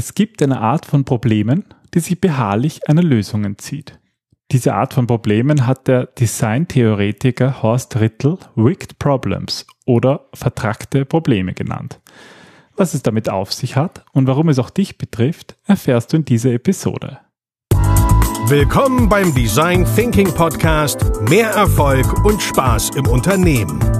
Es 0.00 0.14
gibt 0.14 0.42
eine 0.42 0.62
Art 0.62 0.86
von 0.86 1.04
Problemen, 1.04 1.66
die 1.92 2.00
sich 2.00 2.18
beharrlich 2.18 2.88
einer 2.88 3.02
Lösung 3.02 3.44
entzieht. 3.44 3.98
Diese 4.50 4.72
Art 4.72 4.94
von 4.94 5.06
Problemen 5.06 5.66
hat 5.66 5.88
der 5.88 6.06
Designtheoretiker 6.06 7.62
Horst 7.62 8.00
Rittel 8.00 8.38
Wicked 8.54 8.98
Problems 8.98 9.66
oder 9.84 10.30
vertrackte 10.32 11.04
Probleme 11.04 11.52
genannt. 11.52 12.00
Was 12.76 12.94
es 12.94 13.02
damit 13.02 13.28
auf 13.28 13.52
sich 13.52 13.76
hat 13.76 14.06
und 14.12 14.26
warum 14.26 14.48
es 14.48 14.58
auch 14.58 14.70
dich 14.70 14.96
betrifft, 14.96 15.58
erfährst 15.66 16.14
du 16.14 16.16
in 16.16 16.24
dieser 16.24 16.52
Episode. 16.52 17.18
Willkommen 18.46 19.06
beim 19.06 19.34
Design 19.34 19.86
Thinking 19.96 20.32
Podcast 20.32 21.04
Mehr 21.28 21.50
Erfolg 21.50 22.24
und 22.24 22.40
Spaß 22.40 22.92
im 22.96 23.06
Unternehmen. 23.06 23.99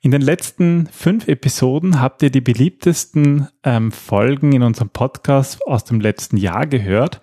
In 0.00 0.10
den 0.10 0.22
letzten 0.22 0.88
fünf 0.92 1.26
Episoden 1.26 2.00
habt 2.00 2.22
ihr 2.22 2.30
die 2.30 2.40
beliebtesten 2.40 3.48
ähm, 3.64 3.90
Folgen 3.90 4.52
in 4.52 4.62
unserem 4.62 4.90
Podcast 4.90 5.66
aus 5.66 5.84
dem 5.84 6.00
letzten 6.00 6.36
Jahr 6.36 6.66
gehört. 6.66 7.20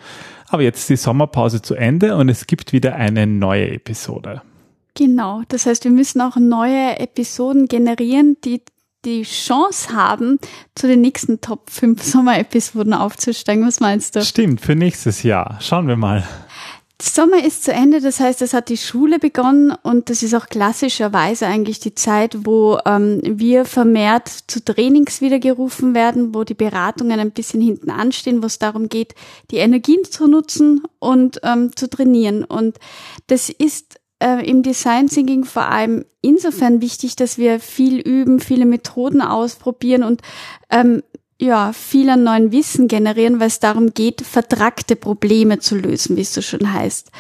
Aber 0.50 0.64
jetzt 0.64 0.82
ist 0.82 0.90
die 0.90 0.96
Sommerpause 0.98 1.62
zu 1.62 1.76
Ende 1.76 2.16
und 2.16 2.30
es 2.30 2.46
gibt 2.46 2.74
wieder 2.74 2.96
eine 2.96 3.26
neue 3.26 3.72
Episode. 3.72 4.42
Genau, 4.96 5.42
das 5.48 5.66
heißt, 5.66 5.86
wir 5.86 5.92
müssen 5.92 6.22
auch 6.22 6.36
neue 6.36 7.00
Episoden 7.00 7.68
generieren, 7.68 8.38
die 8.44 8.62
die 9.06 9.24
Chance 9.24 9.94
haben, 9.94 10.40
zu 10.76 10.88
den 10.88 11.02
nächsten 11.02 11.42
Top 11.42 11.70
5 11.70 12.02
Sommerepisoden 12.02 12.94
aufzusteigen. 12.94 13.66
Was 13.66 13.80
meinst 13.80 14.16
du? 14.16 14.24
Stimmt, 14.24 14.62
für 14.62 14.76
nächstes 14.76 15.24
Jahr. 15.24 15.58
Schauen 15.60 15.88
wir 15.88 15.98
mal. 15.98 16.24
Sommer 17.02 17.44
ist 17.44 17.64
zu 17.64 17.74
Ende, 17.74 18.00
das 18.00 18.20
heißt, 18.20 18.42
es 18.42 18.54
hat 18.54 18.70
die 18.70 18.78
Schule 18.78 19.20
begonnen 19.20 19.76
und 19.84 20.10
das 20.10 20.24
ist 20.24 20.34
auch 20.34 20.48
klassischerweise 20.48 21.48
eigentlich 21.48 21.80
die 21.80 21.96
Zeit, 21.96 22.46
wo 22.46 22.78
ähm, 22.86 23.20
wir 23.24 23.66
vermehrt 23.66 24.30
zu 24.30 24.64
Trainings 24.64 25.20
wieder 25.20 25.40
gerufen 25.40 25.96
werden, 25.96 26.34
wo 26.34 26.44
die 26.44 26.54
Beratungen 26.54 27.20
ein 27.20 27.32
bisschen 27.32 27.62
hinten 27.62 27.90
anstehen, 27.90 28.42
wo 28.42 28.46
es 28.46 28.60
darum 28.60 28.90
geht, 28.90 29.16
die 29.52 29.58
Energien 29.58 30.04
zu 30.06 30.28
nutzen 30.28 30.84
und 31.00 31.42
ähm, 31.44 31.76
zu 31.76 31.90
trainieren. 31.90 32.46
Und 32.46 32.78
das 33.28 33.50
ist 33.50 34.00
äh, 34.20 34.50
im 34.50 34.64
Design 34.64 35.08
Thinking 35.08 35.44
vor 35.44 35.66
allem 35.66 36.06
insofern 36.22 36.80
wichtig, 36.80 37.16
dass 37.18 37.38
wir 37.38 37.60
viel 37.60 38.00
üben, 38.00 38.40
viele 38.40 38.66
Methoden 38.66 39.22
ausprobieren 39.22 40.04
und 40.04 40.22
ähm, 40.70 41.04
ja, 41.44 41.74
viel 41.74 42.10
an 42.10 42.24
neuen 42.24 42.52
Wissen 42.52 42.88
generieren, 42.88 43.40
weil 43.40 43.48
es 43.48 43.60
darum 43.60 43.94
geht, 43.94 44.22
vertragte 44.22 44.96
Probleme 44.96 45.60
zu 45.60 45.76
lösen, 45.76 46.18
wie 46.18 46.22
es 46.22 46.34
so 46.34 46.42
schön 46.42 46.74
heißt. 46.74 47.12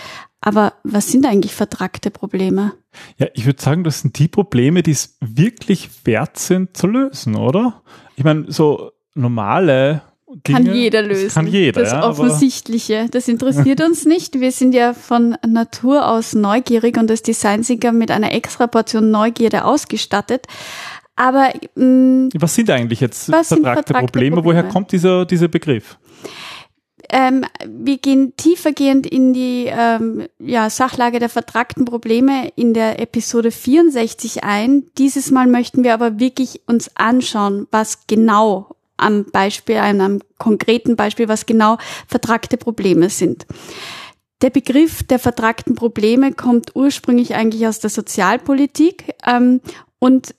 Aber 0.41 0.73
was 0.83 1.07
sind 1.07 1.25
eigentlich 1.25 1.53
vertragte 1.53 2.11
Probleme? 2.11 2.73
Ja, 3.17 3.27
ich 3.33 3.45
würde 3.45 3.61
sagen, 3.61 3.83
das 3.83 4.02
sind 4.02 4.19
die 4.19 4.27
Probleme, 4.27 4.83
die 4.83 4.91
es 4.91 5.17
wirklich 5.21 5.89
wert 6.03 6.38
sind 6.38 6.75
zu 6.75 6.88
lösen, 6.88 7.35
oder? 7.35 7.81
Ich 8.15 8.23
meine, 8.23 8.52
so 8.52 8.91
normale 9.15 10.02
Dinge, 10.47 10.63
kann 10.63 10.75
jeder 10.75 11.02
lösen. 11.02 11.25
Das 11.25 11.33
kann 11.35 11.47
jeder. 11.47 11.81
Das 11.81 11.91
ja, 11.91 12.08
Offensichtliche, 12.08 13.08
das 13.09 13.27
interessiert 13.27 13.81
uns 13.81 14.05
nicht. 14.05 14.39
Wir 14.39 14.52
sind 14.52 14.73
ja 14.73 14.93
von 14.93 15.37
Natur 15.47 16.09
aus 16.09 16.33
neugierig 16.33 16.97
und 16.97 17.09
als 17.11 17.21
Designsinger 17.21 17.91
mit 17.91 18.09
einer 18.09 18.33
extra 18.33 18.67
Portion 18.67 19.11
Neugierde 19.11 19.63
ausgestattet. 19.65 20.47
Aber 21.16 21.52
mh, 21.75 21.86
mm, 21.86 22.30
was 22.36 22.55
sind 22.55 22.70
eigentlich 22.70 22.99
jetzt 22.99 23.26
vertragte, 23.26 23.55
vertragte 23.55 23.93
Probleme? 23.93 24.36
Probleme? 24.37 24.43
Woher 24.43 24.64
kommt 24.64 24.92
dieser, 24.92 25.26
dieser 25.26 25.48
Begriff? 25.48 25.98
Ähm, 27.10 27.45
wir 27.67 27.98
gehen 27.98 28.33
tiefergehend 28.37 29.05
in 29.05 29.33
die 29.33 29.65
ähm, 29.67 30.27
ja, 30.39 30.70
Sachlage 30.70 31.20
der 31.20 31.30
vertragten 31.30 31.86
Probleme 31.86 32.52
in 32.55 32.73
der 32.73 32.99
Episode 32.99 33.52
64 33.52 34.43
ein. 34.43 34.86
Dieses 34.98 35.30
Mal 35.30 35.48
möchten 35.48 35.83
wir 35.83 35.93
aber 35.93 36.20
wirklich 36.20 36.61
uns 36.65 36.95
anschauen, 36.95 37.67
was 37.71 38.08
genau 38.08 38.76
am 38.98 39.26
Beispiel, 39.26 39.77
einem 39.77 40.21
konkreten 40.37 40.95
Beispiel, 40.95 41.27
was 41.27 41.45
genau 41.45 41.77
vertragte 42.08 42.58
Probleme 42.58 43.10
sind. 43.10 43.45
Der 44.42 44.49
Begriff 44.49 45.04
der 45.04 45.20
vertragten 45.20 45.76
Probleme 45.76 46.33
kommt 46.33 46.76
ursprünglich 46.76 47.36
eigentlich 47.36 47.67
aus 47.67 47.80
der 47.80 47.89
Sozialpolitik 47.89 49.14
ähm, 49.26 49.61
und 49.99 50.36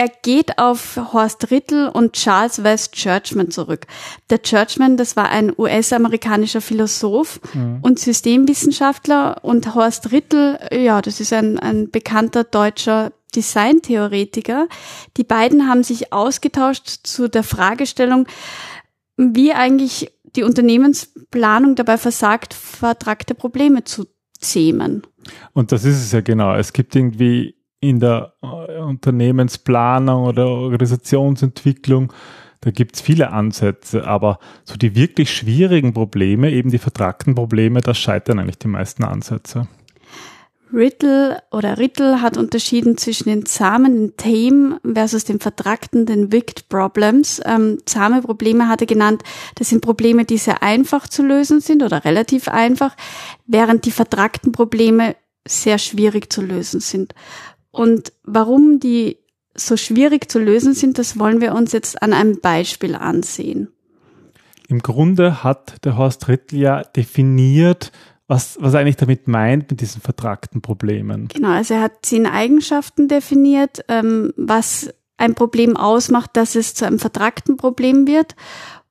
er 0.00 0.08
geht 0.08 0.56
auf 0.56 0.98
Horst 1.12 1.50
Rittel 1.50 1.86
und 1.90 2.14
Charles 2.14 2.64
West 2.64 2.94
Churchman 2.94 3.50
zurück. 3.50 3.86
Der 4.30 4.40
Churchman, 4.40 4.96
das 4.96 5.14
war 5.14 5.28
ein 5.28 5.52
US-amerikanischer 5.58 6.62
Philosoph 6.62 7.38
mhm. 7.52 7.80
und 7.82 7.98
Systemwissenschaftler 7.98 9.44
und 9.44 9.74
Horst 9.74 10.10
Rittel, 10.10 10.58
ja, 10.72 11.02
das 11.02 11.20
ist 11.20 11.34
ein, 11.34 11.58
ein 11.58 11.90
bekannter 11.90 12.44
deutscher 12.44 13.12
Designtheoretiker. 13.36 14.68
Die 15.18 15.24
beiden 15.24 15.68
haben 15.68 15.82
sich 15.82 16.14
ausgetauscht 16.14 17.00
zu 17.02 17.28
der 17.28 17.42
Fragestellung, 17.42 18.26
wie 19.18 19.52
eigentlich 19.52 20.10
die 20.34 20.44
Unternehmensplanung 20.44 21.74
dabei 21.74 21.98
versagt, 21.98 22.54
vertragte 22.54 23.34
Probleme 23.34 23.84
zu 23.84 24.06
zähmen. 24.38 25.02
Und 25.52 25.72
das 25.72 25.84
ist 25.84 26.02
es 26.02 26.12
ja 26.12 26.22
genau. 26.22 26.54
Es 26.54 26.72
gibt 26.72 26.96
irgendwie 26.96 27.59
in 27.80 28.00
der 28.00 28.34
äh, 28.42 28.78
Unternehmensplanung 28.78 30.24
oder 30.24 30.46
Organisationsentwicklung, 30.48 32.12
da 32.60 32.70
gibt's 32.70 33.00
viele 33.00 33.32
Ansätze, 33.32 34.06
aber 34.06 34.38
so 34.64 34.76
die 34.76 34.94
wirklich 34.94 35.34
schwierigen 35.34 35.94
Probleme, 35.94 36.50
eben 36.50 36.70
die 36.70 36.78
vertragten 36.78 37.34
Probleme, 37.34 37.80
da 37.80 37.94
scheitern 37.94 38.38
eigentlich 38.38 38.58
die 38.58 38.68
meisten 38.68 39.04
Ansätze. 39.04 39.66
Riddle 40.72 41.42
oder 41.50 41.78
Riddle 41.78 42.22
hat 42.22 42.36
unterschieden 42.36 42.96
zwischen 42.96 43.28
den 43.28 43.46
zahmen, 43.46 43.94
den 43.94 44.16
tame 44.16 44.80
versus 44.84 45.24
den 45.24 45.40
vertragten, 45.40 46.06
den 46.06 46.30
wicked 46.30 46.68
problems. 46.68 47.40
Ähm, 47.44 47.78
zahme 47.86 48.22
Probleme 48.22 48.68
hat 48.68 48.80
er 48.80 48.86
genannt, 48.86 49.22
das 49.56 49.70
sind 49.70 49.80
Probleme, 49.80 50.24
die 50.24 50.38
sehr 50.38 50.62
einfach 50.62 51.08
zu 51.08 51.22
lösen 51.22 51.60
sind 51.60 51.82
oder 51.82 52.04
relativ 52.04 52.46
einfach, 52.46 52.94
während 53.46 53.84
die 53.84 53.90
vertragten 53.90 54.52
Probleme 54.52 55.16
sehr 55.48 55.78
schwierig 55.78 56.32
zu 56.32 56.42
lösen 56.42 56.80
sind. 56.80 57.14
Und 57.70 58.12
warum 58.24 58.80
die 58.80 59.18
so 59.54 59.76
schwierig 59.76 60.30
zu 60.30 60.38
lösen 60.38 60.74
sind, 60.74 60.98
das 60.98 61.18
wollen 61.18 61.40
wir 61.40 61.54
uns 61.54 61.72
jetzt 61.72 62.02
an 62.02 62.12
einem 62.12 62.40
Beispiel 62.40 62.94
ansehen. 62.94 63.68
Im 64.68 64.80
Grunde 64.80 65.42
hat 65.42 65.84
der 65.84 65.96
Horst 65.96 66.28
Rittl 66.28 66.56
ja 66.56 66.82
definiert, 66.82 67.90
was, 68.28 68.56
was 68.60 68.74
er 68.74 68.80
eigentlich 68.80 68.96
damit 68.96 69.26
meint 69.26 69.68
mit 69.70 69.80
diesen 69.80 70.00
vertragten 70.00 70.62
Problemen. 70.62 71.26
Genau, 71.26 71.48
also 71.48 71.74
er 71.74 71.82
hat 71.82 71.92
zehn 72.02 72.26
Eigenschaften 72.26 73.08
definiert, 73.08 73.84
ähm, 73.88 74.32
was 74.36 74.94
ein 75.16 75.34
Problem 75.34 75.76
ausmacht, 75.76 76.30
dass 76.34 76.54
es 76.54 76.74
zu 76.74 76.86
einem 76.86 77.00
vertragten 77.00 77.56
Problem 77.56 78.06
wird. 78.06 78.36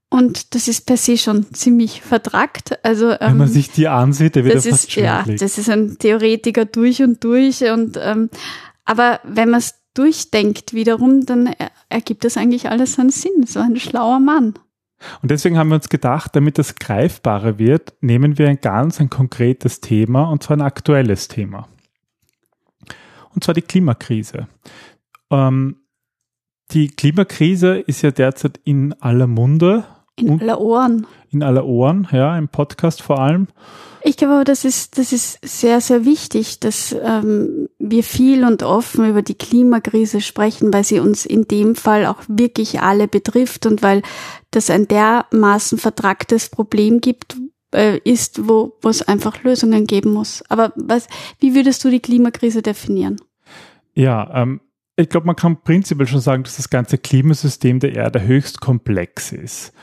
Und 0.09 0.55
das 0.55 0.67
ist 0.67 0.85
per 0.85 0.97
se 0.97 1.17
schon 1.17 1.53
ziemlich 1.53 2.01
vertrackt. 2.01 2.83
Also, 2.83 3.11
ähm, 3.11 3.17
Wenn 3.21 3.37
man 3.37 3.47
ähm, 3.47 3.53
sich 3.53 3.71
die 3.71 3.87
ansieht, 3.87 4.35
der 4.35 4.43
wird 4.43 4.55
das 4.55 4.67
fast 4.67 4.89
ist, 4.89 4.95
Ja, 4.95 5.23
das 5.23 5.57
ist 5.57 5.69
ein 5.69 5.97
Theoretiker 5.99 6.65
durch 6.65 7.01
und 7.01 7.23
durch. 7.23 7.63
Und 7.71 7.97
ähm, 8.01 8.29
aber 8.89 9.19
wenn 9.23 9.51
man 9.51 9.59
es 9.59 9.75
durchdenkt 9.93 10.73
wiederum, 10.73 11.23
dann 11.23 11.53
ergibt 11.89 12.23
das 12.23 12.37
eigentlich 12.37 12.69
alles 12.71 12.93
seinen 12.93 13.11
Sinn. 13.11 13.45
So 13.45 13.59
ein 13.59 13.75
schlauer 13.75 14.19
Mann. 14.19 14.55
Und 15.21 15.29
deswegen 15.29 15.59
haben 15.59 15.69
wir 15.69 15.75
uns 15.75 15.89
gedacht, 15.89 16.35
damit 16.35 16.57
das 16.57 16.73
greifbarer 16.73 17.59
wird, 17.59 17.93
nehmen 18.01 18.39
wir 18.39 18.49
ein 18.49 18.59
ganz 18.61 18.99
ein 18.99 19.11
konkretes 19.11 19.79
Thema 19.79 20.23
und 20.31 20.41
zwar 20.41 20.57
ein 20.57 20.63
aktuelles 20.63 21.27
Thema. 21.27 21.67
Und 23.35 23.43
zwar 23.43 23.53
die 23.53 23.61
Klimakrise. 23.61 24.47
Ähm, 25.29 25.75
die 26.71 26.87
Klimakrise 26.87 27.77
ist 27.77 28.01
ja 28.01 28.09
derzeit 28.09 28.59
in 28.63 28.93
aller 28.93 29.27
Munde. 29.27 29.85
In 30.21 30.41
aller 30.41 30.61
Ohren. 30.61 31.07
In 31.31 31.43
aller 31.43 31.65
Ohren, 31.65 32.07
ja, 32.11 32.37
im 32.37 32.47
Podcast 32.47 33.01
vor 33.01 33.19
allem. 33.19 33.47
Ich 34.01 34.15
glaube 34.15 34.45
das 34.45 34.63
ist, 34.63 34.97
das 34.97 35.11
ist 35.11 35.39
sehr, 35.41 35.81
sehr 35.81 36.05
wichtig, 36.05 36.59
dass 36.59 36.95
ähm, 37.03 37.67
wir 37.79 38.03
viel 38.03 38.45
und 38.45 38.63
offen 38.63 39.09
über 39.09 39.21
die 39.21 39.35
Klimakrise 39.35 40.21
sprechen, 40.21 40.73
weil 40.73 40.85
sie 40.85 40.99
uns 40.99 41.25
in 41.25 41.47
dem 41.47 41.75
Fall 41.75 42.05
auch 42.05 42.21
wirklich 42.27 42.81
alle 42.81 43.07
betrifft 43.07 43.65
und 43.65 43.83
weil 43.83 44.01
das 44.51 44.69
ein 44.69 44.87
dermaßen 44.87 45.77
vertragtes 45.77 46.49
Problem 46.49 47.01
gibt, 47.01 47.35
äh, 47.73 47.97
ist, 47.99 48.47
wo, 48.47 48.77
wo 48.81 48.89
es 48.89 49.07
einfach 49.07 49.43
Lösungen 49.43 49.85
geben 49.85 50.13
muss. 50.13 50.43
Aber 50.49 50.71
was, 50.75 51.07
wie 51.39 51.53
würdest 51.53 51.83
du 51.83 51.89
die 51.89 51.99
Klimakrise 51.99 52.61
definieren? 52.61 53.17
Ja, 53.93 54.31
ähm, 54.33 54.61
ich 54.99 55.09
glaube, 55.09 55.27
man 55.27 55.35
kann 55.35 55.61
prinzipiell 55.61 56.07
schon 56.07 56.19
sagen, 56.19 56.43
dass 56.43 56.57
das 56.57 56.69
ganze 56.69 56.97
Klimasystem 56.97 57.79
der 57.79 57.95
Erde 57.95 58.21
höchst 58.21 58.61
komplex 58.61 59.31
ist. 59.31 59.73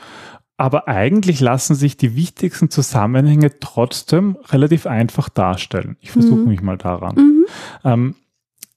aber 0.57 0.87
eigentlich 0.87 1.39
lassen 1.39 1.75
sich 1.75 1.97
die 1.97 2.15
wichtigsten 2.15 2.71
Zusammenhänge 2.71 3.59
trotzdem 3.59 4.37
relativ 4.49 4.87
einfach 4.87 5.29
darstellen. 5.29 5.97
Ich 6.01 6.09
versuche 6.11 6.39
mhm. 6.39 6.47
mich 6.47 6.63
mal 6.63 6.79
daran. 6.79 7.15
Mhm. 7.15 7.45
Ähm, 7.83 8.15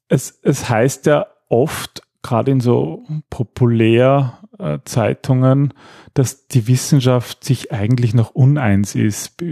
es, 0.08 0.38
es 0.42 0.68
heißt 0.68 1.06
ja 1.06 1.26
oft, 1.48 2.02
gerade 2.22 2.50
in 2.50 2.60
so 2.60 3.06
Populärzeitungen, 3.30 5.72
dass 6.12 6.48
die 6.48 6.68
Wissenschaft 6.68 7.44
sich 7.44 7.72
eigentlich 7.72 8.12
noch 8.12 8.32
uneins 8.32 8.94
ist 8.94 9.42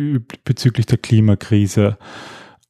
bezüglich 0.44 0.84
der 0.84 0.98
Klimakrise. 0.98 1.96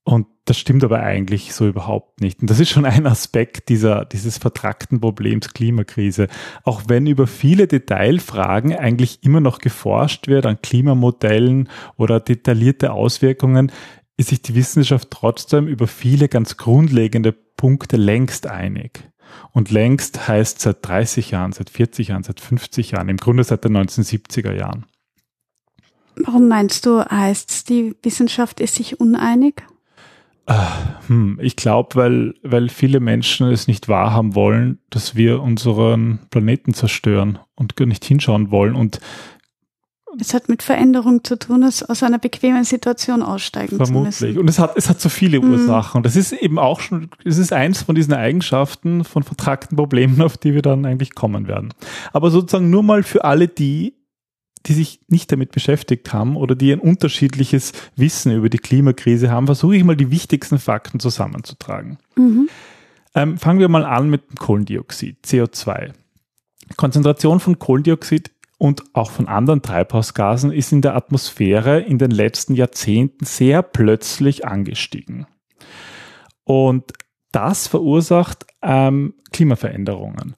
Und 0.08 0.26
das 0.46 0.56
stimmt 0.56 0.84
aber 0.84 1.00
eigentlich 1.00 1.52
so 1.52 1.69
überhaupt 1.69 2.22
nicht. 2.22 2.40
Und 2.40 2.49
das 2.49 2.60
ist 2.60 2.70
schon 2.70 2.87
ein 2.87 3.06
Aspekt 3.06 3.69
dieser, 3.69 4.06
dieses 4.06 4.38
vertragten 4.38 5.02
Problems 5.02 5.52
Klimakrise. 5.52 6.28
Auch 6.64 6.84
wenn 6.88 7.06
über 7.06 7.26
viele 7.26 7.66
Detailfragen 7.66 8.75
eigentlich 8.75 9.22
immer 9.22 9.40
noch 9.40 9.58
geforscht 9.58 10.26
wird 10.26 10.46
an 10.46 10.62
Klimamodellen 10.62 11.69
oder 11.99 12.20
detaillierte 12.20 12.93
Auswirkungen, 12.93 13.70
ist 14.16 14.31
sich 14.31 14.40
die 14.40 14.55
Wissenschaft 14.55 15.10
trotzdem 15.10 15.66
über 15.66 15.87
viele 15.87 16.31
ganz 16.31 16.56
grundlegende 16.56 17.32
Punkte 17.32 17.99
längst 17.99 18.46
einig. 18.46 19.11
Und 19.52 19.70
längst 19.70 20.26
heißt 20.26 20.58
seit 20.58 20.88
30 20.88 21.32
Jahren, 21.32 21.52
seit 21.52 21.69
40 21.69 22.08
Jahren, 22.08 22.22
seit 22.22 22.40
50 22.40 22.93
Jahren, 22.93 23.11
im 23.11 23.19
Grunde 23.19 23.44
seit 23.44 23.62
den 23.62 23.76
1970er 23.76 24.54
Jahren. 24.54 24.87
Warum 26.16 26.49
meinst 26.49 26.87
du, 26.87 27.04
heißt 27.04 27.69
die 27.69 27.94
Wissenschaft 28.02 28.61
ist 28.61 28.76
sich 28.76 29.00
uneinig? 29.00 29.64
Hm, 31.08 31.38
ich 31.42 31.56
glaube, 31.56 31.94
weil, 31.94 32.34
weil 32.42 32.68
viele 32.68 33.00
Menschen 33.00 33.48
es 33.48 33.66
nicht 33.66 33.88
wahrhaben 33.88 34.34
wollen, 34.34 34.78
dass 34.90 35.14
wir 35.14 35.42
unseren 35.42 36.20
Planeten 36.30 36.72
zerstören 36.74 37.38
und 37.54 37.76
gar 37.76 37.86
nicht 37.86 38.04
hinschauen 38.04 38.50
wollen. 38.50 38.74
Und 38.74 39.00
es 40.20 40.32
hat 40.32 40.48
mit 40.48 40.62
Veränderung 40.62 41.22
zu 41.22 41.38
tun, 41.38 41.64
aus 41.64 42.02
einer 42.02 42.18
bequemen 42.18 42.64
Situation 42.64 43.22
aussteigen 43.22 43.76
vermutlich. 43.76 44.16
zu 44.16 44.26
müssen. 44.26 44.38
Und 44.38 44.48
es 44.48 44.58
hat, 44.58 44.76
es 44.76 44.88
hat 44.88 45.00
so 45.00 45.08
viele 45.08 45.40
mhm. 45.40 45.52
Ursachen. 45.52 45.98
Und 45.98 46.06
das 46.06 46.16
ist 46.16 46.32
eben 46.32 46.58
auch 46.58 46.80
schon, 46.80 47.10
es 47.24 47.38
ist 47.38 47.52
eins 47.52 47.82
von 47.82 47.94
diesen 47.94 48.14
Eigenschaften 48.14 49.04
von 49.04 49.22
vertragten 49.22 49.76
Problemen, 49.76 50.22
auf 50.22 50.38
die 50.38 50.54
wir 50.54 50.62
dann 50.62 50.86
eigentlich 50.86 51.14
kommen 51.14 51.46
werden. 51.46 51.74
Aber 52.12 52.30
sozusagen 52.30 52.70
nur 52.70 52.82
mal 52.82 53.02
für 53.02 53.24
alle 53.24 53.48
die, 53.48 53.97
die 54.68 54.74
sich 54.74 55.00
nicht 55.08 55.32
damit 55.32 55.52
beschäftigt 55.52 56.12
haben 56.12 56.36
oder 56.36 56.54
die 56.54 56.72
ein 56.72 56.80
unterschiedliches 56.80 57.72
Wissen 57.96 58.32
über 58.32 58.50
die 58.50 58.58
Klimakrise 58.58 59.30
haben, 59.30 59.46
versuche 59.46 59.76
ich 59.76 59.84
mal 59.84 59.96
die 59.96 60.10
wichtigsten 60.10 60.58
Fakten 60.58 61.00
zusammenzutragen. 61.00 61.98
Mhm. 62.16 62.48
Ähm, 63.14 63.38
fangen 63.38 63.60
wir 63.60 63.68
mal 63.68 63.84
an 63.84 64.10
mit 64.10 64.30
dem 64.30 64.36
Kohlendioxid, 64.36 65.24
CO2. 65.24 65.92
Konzentration 66.76 67.40
von 67.40 67.58
Kohlendioxid 67.58 68.30
und 68.58 68.84
auch 68.92 69.10
von 69.10 69.28
anderen 69.28 69.62
Treibhausgasen 69.62 70.52
ist 70.52 70.72
in 70.72 70.82
der 70.82 70.96
Atmosphäre 70.96 71.80
in 71.80 71.98
den 71.98 72.10
letzten 72.10 72.54
Jahrzehnten 72.54 73.24
sehr 73.24 73.62
plötzlich 73.62 74.46
angestiegen. 74.46 75.26
Und 76.44 76.92
das 77.32 77.66
verursacht 77.66 78.46
ähm, 78.62 79.14
Klimaveränderungen. 79.32 80.34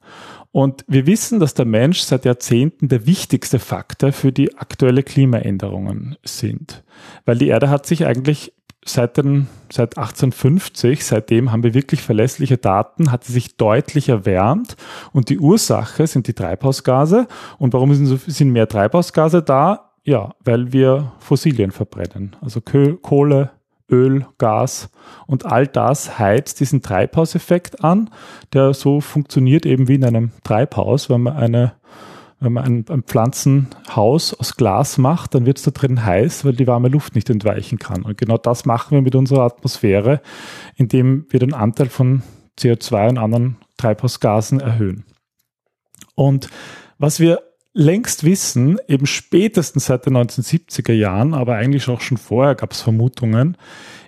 Und 0.51 0.83
wir 0.87 1.05
wissen, 1.07 1.39
dass 1.39 1.53
der 1.53 1.65
Mensch 1.65 2.01
seit 2.01 2.25
Jahrzehnten 2.25 2.89
der 2.89 3.05
wichtigste 3.05 3.59
Faktor 3.59 4.11
für 4.11 4.31
die 4.31 4.57
aktuelle 4.57 5.03
Klimaänderungen 5.03 6.17
sind. 6.23 6.83
Weil 7.25 7.37
die 7.37 7.47
Erde 7.47 7.69
hat 7.69 7.85
sich 7.85 8.05
eigentlich 8.05 8.51
seit, 8.83 9.17
den, 9.17 9.47
seit 9.71 9.97
1850, 9.97 11.05
seitdem 11.05 11.51
haben 11.51 11.63
wir 11.63 11.73
wirklich 11.73 12.01
verlässliche 12.01 12.57
Daten, 12.57 13.11
hat 13.11 13.23
sie 13.23 13.33
sich 13.33 13.55
deutlich 13.55 14.09
erwärmt. 14.09 14.75
Und 15.13 15.29
die 15.29 15.39
Ursache 15.39 16.05
sind 16.07 16.27
die 16.27 16.33
Treibhausgase. 16.33 17.27
Und 17.57 17.73
warum 17.73 17.93
sind, 17.93 18.07
so, 18.07 18.17
sind 18.17 18.51
mehr 18.51 18.67
Treibhausgase 18.67 19.41
da? 19.41 19.91
Ja, 20.03 20.33
weil 20.43 20.73
wir 20.73 21.13
Fossilien 21.19 21.71
verbrennen. 21.71 22.35
Also 22.41 22.59
Kohle, 22.61 23.51
Öl, 23.91 24.25
Gas 24.37 24.89
und 25.27 25.45
all 25.45 25.67
das 25.67 26.17
heizt 26.17 26.59
diesen 26.59 26.81
Treibhauseffekt 26.81 27.83
an, 27.83 28.09
der 28.53 28.73
so 28.73 29.01
funktioniert 29.01 29.65
eben 29.65 29.87
wie 29.87 29.95
in 29.95 30.05
einem 30.05 30.31
Treibhaus. 30.43 31.09
Wenn 31.09 31.21
man, 31.21 31.35
eine, 31.35 31.73
wenn 32.39 32.53
man 32.53 32.63
ein, 32.63 32.85
ein 32.89 33.03
Pflanzenhaus 33.03 34.33
aus 34.33 34.55
Glas 34.55 34.97
macht, 34.97 35.35
dann 35.35 35.45
wird 35.45 35.57
es 35.57 35.63
da 35.63 35.71
drin 35.71 36.05
heiß, 36.05 36.45
weil 36.45 36.53
die 36.53 36.67
warme 36.67 36.87
Luft 36.87 37.15
nicht 37.15 37.29
entweichen 37.29 37.79
kann. 37.79 38.03
Und 38.03 38.17
genau 38.17 38.37
das 38.37 38.65
machen 38.65 38.95
wir 38.95 39.01
mit 39.01 39.15
unserer 39.15 39.43
Atmosphäre, 39.43 40.21
indem 40.75 41.25
wir 41.29 41.39
den 41.39 41.53
Anteil 41.53 41.89
von 41.89 42.23
CO2 42.57 43.09
und 43.09 43.17
anderen 43.17 43.57
Treibhausgasen 43.77 44.59
erhöhen. 44.59 45.05
Und 46.15 46.49
was 46.97 47.19
wir 47.19 47.41
längst 47.73 48.23
wissen, 48.23 48.77
eben 48.87 49.05
spätestens 49.05 49.85
seit 49.85 50.05
den 50.05 50.17
1970er 50.17 50.93
Jahren, 50.93 51.33
aber 51.33 51.55
eigentlich 51.55 51.87
auch 51.87 52.01
schon 52.01 52.17
vorher 52.17 52.55
gab 52.55 52.71
es 52.71 52.81
Vermutungen, 52.81 53.57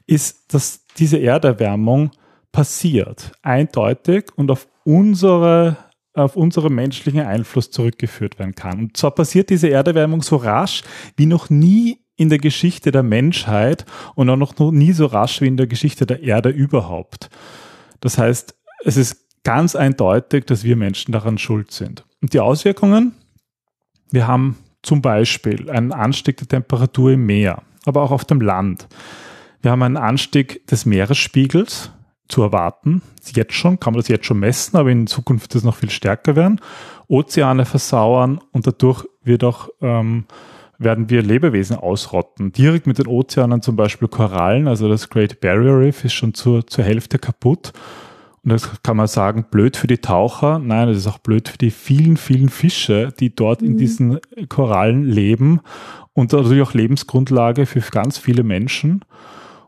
ist, 0.06 0.54
dass 0.54 0.86
diese 0.98 1.18
Erderwärmung 1.18 2.12
passiert, 2.51 3.31
eindeutig 3.42 4.25
und 4.36 4.51
auf 4.51 4.68
unsere 4.83 5.77
auf 6.15 6.36
unseren 6.36 6.75
menschlichen 6.75 7.21
Einfluss 7.21 7.71
zurückgeführt 7.71 8.38
werden 8.38 8.54
kann. 8.54 8.80
Und 8.80 8.98
zwar 8.98 9.12
passiert 9.12 9.50
diese 9.50 9.69
Erderwärmung 9.69 10.21
so 10.21 10.36
rasch 10.36 10.83
wie 11.18 11.25
noch 11.25 11.50
nie 11.50 12.04
in 12.16 12.30
der 12.30 12.38
Geschichte 12.38 12.92
der 12.92 13.01
Menschheit 13.01 13.86
und 14.13 14.30
auch 14.30 14.38
noch 14.38 14.71
nie 14.71 14.94
so 14.94 15.07
rasch 15.07 15.42
wie 15.42 15.48
in 15.48 15.57
der 15.57 15.66
Geschichte 15.66 16.06
der 16.06 16.21
Erde 16.21 16.50
überhaupt. 16.50 17.30
Das 18.00 18.19
heißt, 18.19 18.54
es 18.86 18.98
ist 18.98 19.44
ganz 19.44 19.75
eindeutig, 19.75 20.45
dass 20.45 20.63
wir 20.63 20.75
Menschen 20.75 21.12
daran 21.12 21.39
schuld 21.39 21.71
sind. 21.71 22.06
Und 22.21 22.33
die 22.33 22.39
Auswirkungen, 22.39 23.13
wir 24.13 24.27
haben 24.27 24.57
zum 24.83 25.01
Beispiel 25.01 25.71
einen 25.71 25.92
Anstieg 25.92 26.38
der 26.38 26.48
Temperatur 26.48 27.12
im 27.13 27.25
Meer, 27.25 27.63
aber 27.86 28.04
auch 28.04 28.12
auf 28.12 28.25
dem 28.25 28.42
Land. 28.42 28.88
Wir 29.63 29.71
haben 29.71 29.81
einen 29.81 29.98
Anstieg 29.98 30.68
des 30.68 30.86
Meeresspiegels 30.86 31.92
zu 32.27 32.44
erwarten. 32.44 33.01
Jetzt 33.33 33.54
schon, 33.54 33.80
kann 33.80 33.94
man 33.94 34.01
das 34.01 34.10
jetzt 34.10 34.27
schon 34.27 34.39
messen, 34.39 34.77
aber 34.77 34.92
in 34.92 35.07
Zukunft 35.07 35.45
wird 35.45 35.56
es 35.56 35.63
noch 35.63 35.77
viel 35.77 35.89
stärker 35.89 36.36
werden. 36.36 36.62
Ozeane 37.07 37.65
versauern 37.65 38.39
und 38.51 38.68
dadurch 38.68 39.04
wird 39.24 39.44
auch, 39.44 39.69
ähm, 39.81 40.25
werden 40.77 41.09
wir 41.09 41.24
Lebewesen 41.24 41.75
ausrotten. 41.75 42.51
Direkt 42.51 42.86
mit 42.86 43.00
den 43.00 43.07
Ozeanen 43.07 43.63
zum 43.63 43.75
Beispiel 43.75 44.09
Korallen, 44.09 44.68
also 44.68 44.89
das 44.89 45.09
Great 45.09 45.42
Barrier 45.42 45.80
Reef 45.80 46.06
ist 46.06 46.13
schon 46.13 46.36
zur, 46.36 46.68
zur 46.68 46.83
Hälfte 46.83 47.18
kaputt. 47.18 47.74
Und 48.44 48.51
das 48.51 48.84
kann 48.84 48.98
man 48.98 49.07
sagen, 49.07 49.45
blöd 49.50 49.78
für 49.78 49.88
die 49.88 50.00
Taucher. 50.00 50.60
Nein, 50.60 50.90
das 50.90 50.98
ist 50.98 51.07
auch 51.07 51.19
blöd 51.19 51.48
für 51.48 51.57
die 51.57 51.72
vielen, 51.72 52.18
vielen 52.18 52.50
Fische, 52.50 53.13
die 53.18 53.34
dort 53.34 53.62
mhm. 53.62 53.68
in 53.68 53.78
diesen 53.78 54.19
Korallen 54.50 55.04
leben 55.04 55.62
und 56.13 56.34
natürlich 56.34 56.62
auch 56.62 56.74
Lebensgrundlage 56.74 57.66
für 57.66 57.80
ganz 57.80 58.18
viele 58.18 58.44
Menschen. 58.44 59.06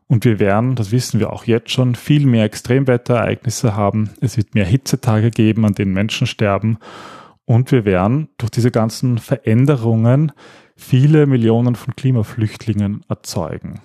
Und 0.07 0.25
wir 0.25 0.39
werden, 0.39 0.75
das 0.75 0.92
wissen 0.92 1.20
wir 1.20 1.34
auch 1.34 1.46
jetzt 1.46 1.72
schon, 1.72 1.96
viel 1.96 2.27
mehr 2.27 2.44
Extremwetterereignisse 2.44 3.75
haben. 3.75 4.12
Es 4.22 4.38
wird 4.38 4.53
mehr 4.53 4.65
Hitzetage 4.65 5.32
geben, 5.32 5.65
an 5.65 5.74
denen 5.74 5.94
Menschen 5.94 6.27
sterben. 6.27 6.77
Und 7.46 7.72
wir 7.72 7.86
werden 7.86 8.29
durch 8.38 8.51
diese 8.51 8.72
ganzen 8.72 9.17
Veränderungen 9.17 10.32
viele 10.75 11.25
Millionen 11.25 11.75
von 11.75 11.96
Klimaflüchtlingen 11.96 13.03
erzeugen. 13.08 13.79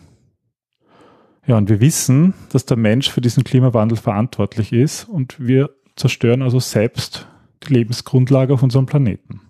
Ja, 1.46 1.56
und 1.56 1.68
wir 1.68 1.80
wissen, 1.80 2.34
dass 2.50 2.66
der 2.66 2.76
Mensch 2.76 3.10
für 3.10 3.20
diesen 3.20 3.44
Klimawandel 3.44 3.96
verantwortlich 3.96 4.72
ist 4.72 5.04
und 5.04 5.40
wir 5.40 5.70
zerstören 5.96 6.42
also 6.42 6.60
selbst 6.60 7.26
die 7.64 7.74
Lebensgrundlage 7.74 8.54
auf 8.54 8.62
unserem 8.62 8.86
Planeten. 8.86 9.40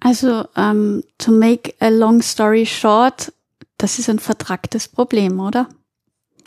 Also, 0.00 0.40
um, 0.40 0.46
ähm, 0.56 1.04
to 1.18 1.32
make 1.32 1.74
a 1.80 1.88
long 1.88 2.20
story 2.20 2.66
short, 2.66 3.32
das 3.78 3.98
ist 3.98 4.10
ein 4.10 4.18
vertragtes 4.18 4.88
Problem, 4.88 5.40
oder? 5.40 5.68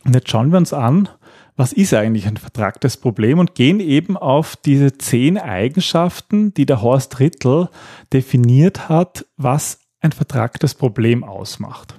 Und 0.05 0.15
jetzt 0.15 0.29
schauen 0.29 0.51
wir 0.51 0.57
uns 0.57 0.73
an, 0.73 1.09
was 1.55 1.73
ist 1.73 1.93
eigentlich 1.93 2.27
ein 2.27 2.37
vertragtes 2.37 2.97
Problem 2.97 3.39
und 3.39 3.55
gehen 3.55 3.79
eben 3.79 4.15
auf 4.15 4.55
diese 4.55 4.97
zehn 4.97 5.39
Eigenschaften, 5.39 6.53
die 6.53 6.67
der 6.67 6.83
Horst 6.83 7.19
Rittel 7.19 7.69
definiert 8.13 8.89
hat, 8.89 9.25
was 9.37 9.79
ein 9.99 10.11
vertragtes 10.11 10.75
Problem 10.75 11.23
ausmacht. 11.23 11.96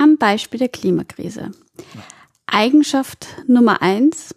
Am 0.00 0.16
Beispiel 0.16 0.58
der 0.58 0.70
Klimakrise. 0.70 1.50
Eigenschaft 2.46 3.26
Nummer 3.46 3.82
eins. 3.82 4.34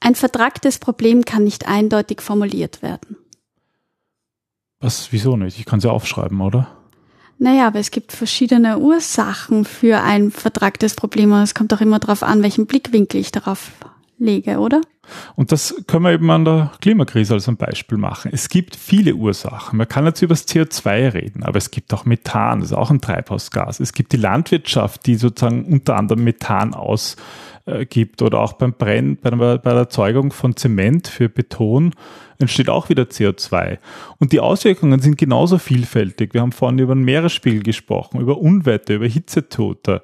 Ein 0.00 0.14
vertragtes 0.14 0.78
Problem 0.78 1.26
kann 1.26 1.44
nicht 1.44 1.68
eindeutig 1.68 2.22
formuliert 2.22 2.80
werden. 2.80 3.18
Was, 4.80 5.12
wieso 5.12 5.36
nicht? 5.36 5.58
Ich 5.58 5.66
kann 5.66 5.76
es 5.76 5.84
ja 5.84 5.90
aufschreiben, 5.90 6.40
oder? 6.40 6.68
Naja, 7.36 7.66
aber 7.66 7.80
es 7.80 7.90
gibt 7.90 8.12
verschiedene 8.12 8.78
Ursachen 8.78 9.66
für 9.66 10.00
ein 10.00 10.30
vertragtes 10.30 10.94
Problem 10.94 11.32
und 11.32 11.42
es 11.42 11.54
kommt 11.54 11.74
auch 11.74 11.82
immer 11.82 11.98
darauf 11.98 12.22
an, 12.22 12.42
welchen 12.42 12.64
Blickwinkel 12.64 13.20
ich 13.20 13.30
darauf 13.30 13.72
lege, 14.24 14.58
oder? 14.58 14.80
Und 15.36 15.52
das 15.52 15.74
können 15.86 16.04
wir 16.04 16.12
eben 16.12 16.30
an 16.30 16.44
der 16.44 16.72
Klimakrise 16.80 17.34
als 17.34 17.48
ein 17.48 17.56
Beispiel 17.56 17.98
machen. 17.98 18.30
Es 18.32 18.48
gibt 18.48 18.74
viele 18.74 19.14
Ursachen. 19.14 19.76
Man 19.76 19.88
kann 19.88 20.06
jetzt 20.06 20.22
über 20.22 20.32
das 20.32 20.48
CO2 20.48 21.14
reden, 21.14 21.42
aber 21.42 21.58
es 21.58 21.70
gibt 21.70 21.92
auch 21.92 22.04
Methan, 22.04 22.60
das 22.60 22.70
ist 22.70 22.76
auch 22.76 22.90
ein 22.90 23.00
Treibhausgas. 23.00 23.80
Es 23.80 23.92
gibt 23.92 24.12
die 24.12 24.16
Landwirtschaft, 24.16 25.06
die 25.06 25.16
sozusagen 25.16 25.64
unter 25.64 25.96
anderem 25.96 26.24
Methan 26.24 26.74
ausgibt 26.74 28.22
oder 28.22 28.40
auch 28.40 28.54
beim 28.54 28.72
Brennen, 28.72 29.18
bei 29.20 29.30
der, 29.30 29.58
bei 29.58 29.70
der 29.70 29.80
Erzeugung 29.80 30.32
von 30.32 30.56
Zement 30.56 31.08
für 31.08 31.28
Beton 31.28 31.94
entsteht 32.38 32.68
auch 32.68 32.88
wieder 32.88 33.04
CO2. 33.04 33.78
Und 34.18 34.32
die 34.32 34.40
Auswirkungen 34.40 35.00
sind 35.00 35.18
genauso 35.18 35.58
vielfältig. 35.58 36.34
Wir 36.34 36.40
haben 36.40 36.52
vorhin 36.52 36.78
über 36.78 36.94
den 36.94 37.04
Meeresspiegel 37.04 37.62
gesprochen, 37.62 38.20
über 38.20 38.38
Unwetter, 38.38 38.94
über 38.94 39.06
Hitzetote. 39.06 40.02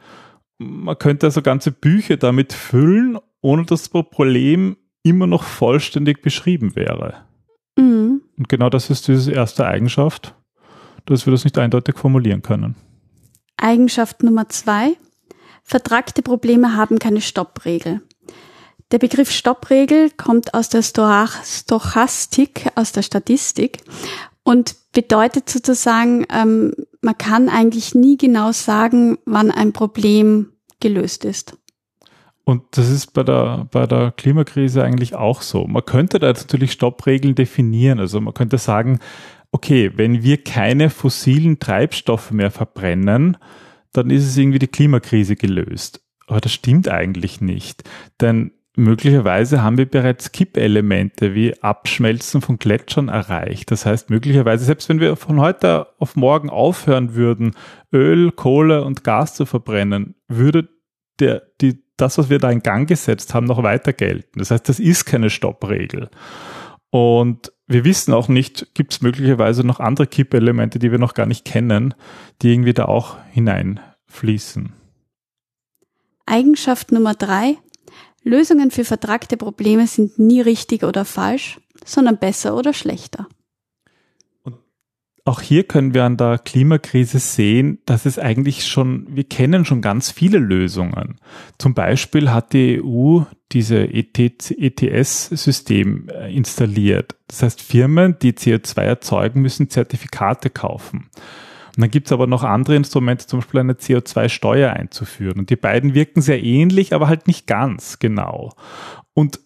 Man 0.58 0.98
könnte 0.98 1.26
also 1.26 1.42
ganze 1.42 1.72
Bücher 1.72 2.16
damit 2.16 2.52
füllen, 2.52 3.18
ohne 3.40 3.64
dass 3.64 3.90
das 3.90 4.04
Problem 4.10 4.76
immer 5.02 5.26
noch 5.26 5.42
vollständig 5.42 6.22
beschrieben 6.22 6.76
wäre. 6.76 7.14
Mhm. 7.76 8.22
Und 8.36 8.48
genau 8.48 8.70
das 8.70 8.90
ist 8.90 9.08
diese 9.08 9.32
erste 9.32 9.66
Eigenschaft, 9.66 10.34
dass 11.06 11.26
wir 11.26 11.30
das 11.30 11.44
nicht 11.44 11.58
eindeutig 11.58 11.96
formulieren 11.96 12.42
können. 12.42 12.76
Eigenschaft 13.56 14.22
Nummer 14.22 14.48
zwei. 14.48 14.96
Vertragte 15.62 16.22
Probleme 16.22 16.74
haben 16.76 16.98
keine 16.98 17.20
Stoppregel. 17.20 18.00
Der 18.90 18.98
Begriff 18.98 19.30
Stoppregel 19.30 20.10
kommt 20.10 20.54
aus 20.54 20.68
der 20.68 20.82
Stochastik, 20.82 22.70
aus 22.74 22.90
der 22.92 23.02
Statistik 23.02 23.82
und 24.42 24.74
bedeutet 24.92 25.48
sozusagen, 25.48 26.26
ähm, 26.30 26.74
man 27.00 27.16
kann 27.16 27.48
eigentlich 27.48 27.94
nie 27.94 28.16
genau 28.16 28.50
sagen, 28.50 29.18
wann 29.26 29.52
ein 29.52 29.72
Problem 29.72 30.52
gelöst 30.80 31.24
ist. 31.24 31.56
Und 32.50 32.64
das 32.72 32.90
ist 32.90 33.14
bei 33.14 33.22
der, 33.22 33.68
bei 33.70 33.86
der 33.86 34.10
Klimakrise 34.10 34.82
eigentlich 34.82 35.14
auch 35.14 35.40
so. 35.40 35.68
Man 35.68 35.84
könnte 35.84 36.18
da 36.18 36.26
jetzt 36.26 36.48
natürlich 36.48 36.72
Stoppregeln 36.72 37.36
definieren. 37.36 38.00
Also 38.00 38.20
man 38.20 38.34
könnte 38.34 38.58
sagen, 38.58 38.98
okay, 39.52 39.92
wenn 39.94 40.24
wir 40.24 40.42
keine 40.42 40.90
fossilen 40.90 41.60
Treibstoffe 41.60 42.32
mehr 42.32 42.50
verbrennen, 42.50 43.36
dann 43.92 44.10
ist 44.10 44.26
es 44.26 44.36
irgendwie 44.36 44.58
die 44.58 44.66
Klimakrise 44.66 45.36
gelöst. 45.36 46.04
Aber 46.26 46.40
das 46.40 46.52
stimmt 46.52 46.88
eigentlich 46.88 47.40
nicht. 47.40 47.88
Denn 48.20 48.50
möglicherweise 48.74 49.62
haben 49.62 49.78
wir 49.78 49.86
bereits 49.86 50.32
Kippelemente 50.32 51.36
wie 51.36 51.56
Abschmelzen 51.62 52.40
von 52.40 52.58
Gletschern 52.58 53.06
erreicht. 53.06 53.70
Das 53.70 53.86
heißt, 53.86 54.10
möglicherweise, 54.10 54.64
selbst 54.64 54.88
wenn 54.88 54.98
wir 54.98 55.14
von 55.14 55.40
heute 55.40 55.86
auf 56.00 56.16
morgen 56.16 56.50
aufhören 56.50 57.14
würden, 57.14 57.54
Öl, 57.92 58.32
Kohle 58.32 58.82
und 58.82 59.04
Gas 59.04 59.36
zu 59.36 59.46
verbrennen, 59.46 60.16
würde 60.26 60.68
der, 61.20 61.42
die, 61.60 61.78
das, 62.00 62.18
was 62.18 62.30
wir 62.30 62.38
da 62.38 62.50
in 62.50 62.62
Gang 62.62 62.88
gesetzt 62.88 63.34
haben, 63.34 63.46
noch 63.46 63.62
weiter 63.62 63.92
gelten. 63.92 64.38
Das 64.38 64.50
heißt, 64.50 64.68
das 64.68 64.78
ist 64.80 65.04
keine 65.04 65.30
Stoppregel. 65.30 66.10
Und 66.90 67.52
wir 67.66 67.84
wissen 67.84 68.12
auch 68.12 68.28
nicht, 68.28 68.74
gibt 68.74 68.92
es 68.92 69.00
möglicherweise 69.00 69.64
noch 69.64 69.78
andere 69.78 70.06
Kippelemente, 70.06 70.78
die 70.78 70.90
wir 70.90 70.98
noch 70.98 71.14
gar 71.14 71.26
nicht 71.26 71.44
kennen, 71.44 71.94
die 72.42 72.52
irgendwie 72.52 72.74
da 72.74 72.86
auch 72.86 73.16
hineinfließen. 73.30 74.72
Eigenschaft 76.26 76.92
Nummer 76.92 77.14
drei. 77.14 77.56
Lösungen 78.22 78.70
für 78.70 78.84
vertragte 78.84 79.36
Probleme 79.36 79.86
sind 79.86 80.18
nie 80.18 80.40
richtig 80.40 80.84
oder 80.84 81.04
falsch, 81.04 81.60
sondern 81.84 82.18
besser 82.18 82.56
oder 82.56 82.72
schlechter. 82.72 83.26
Auch 85.30 85.40
hier 85.42 85.62
können 85.62 85.94
wir 85.94 86.02
an 86.02 86.16
der 86.16 86.38
Klimakrise 86.38 87.20
sehen, 87.20 87.78
dass 87.86 88.04
es 88.04 88.18
eigentlich 88.18 88.66
schon, 88.66 89.06
wir 89.14 89.22
kennen 89.22 89.64
schon 89.64 89.80
ganz 89.80 90.10
viele 90.10 90.38
Lösungen. 90.38 91.20
Zum 91.56 91.72
Beispiel 91.72 92.32
hat 92.32 92.52
die 92.52 92.82
EU 92.82 93.20
diese 93.52 93.84
ETS-System 93.94 94.88
äh, 96.08 96.34
installiert. 96.34 97.14
Das 97.28 97.44
heißt, 97.44 97.62
Firmen, 97.62 98.16
die 98.20 98.32
CO2 98.32 98.80
erzeugen, 98.80 99.40
müssen 99.40 99.70
Zertifikate 99.70 100.50
kaufen. 100.50 101.10
Und 101.76 101.78
dann 101.78 101.92
gibt 101.92 102.08
es 102.08 102.12
aber 102.12 102.26
noch 102.26 102.42
andere 102.42 102.74
Instrumente, 102.74 103.28
zum 103.28 103.38
Beispiel 103.38 103.60
eine 103.60 103.74
CO2-Steuer 103.74 104.72
einzuführen. 104.72 105.38
Und 105.38 105.50
die 105.50 105.54
beiden 105.54 105.94
wirken 105.94 106.22
sehr 106.22 106.42
ähnlich, 106.42 106.92
aber 106.92 107.06
halt 107.06 107.28
nicht 107.28 107.46
ganz 107.46 108.00
genau. 108.00 108.50
Und 109.14 109.38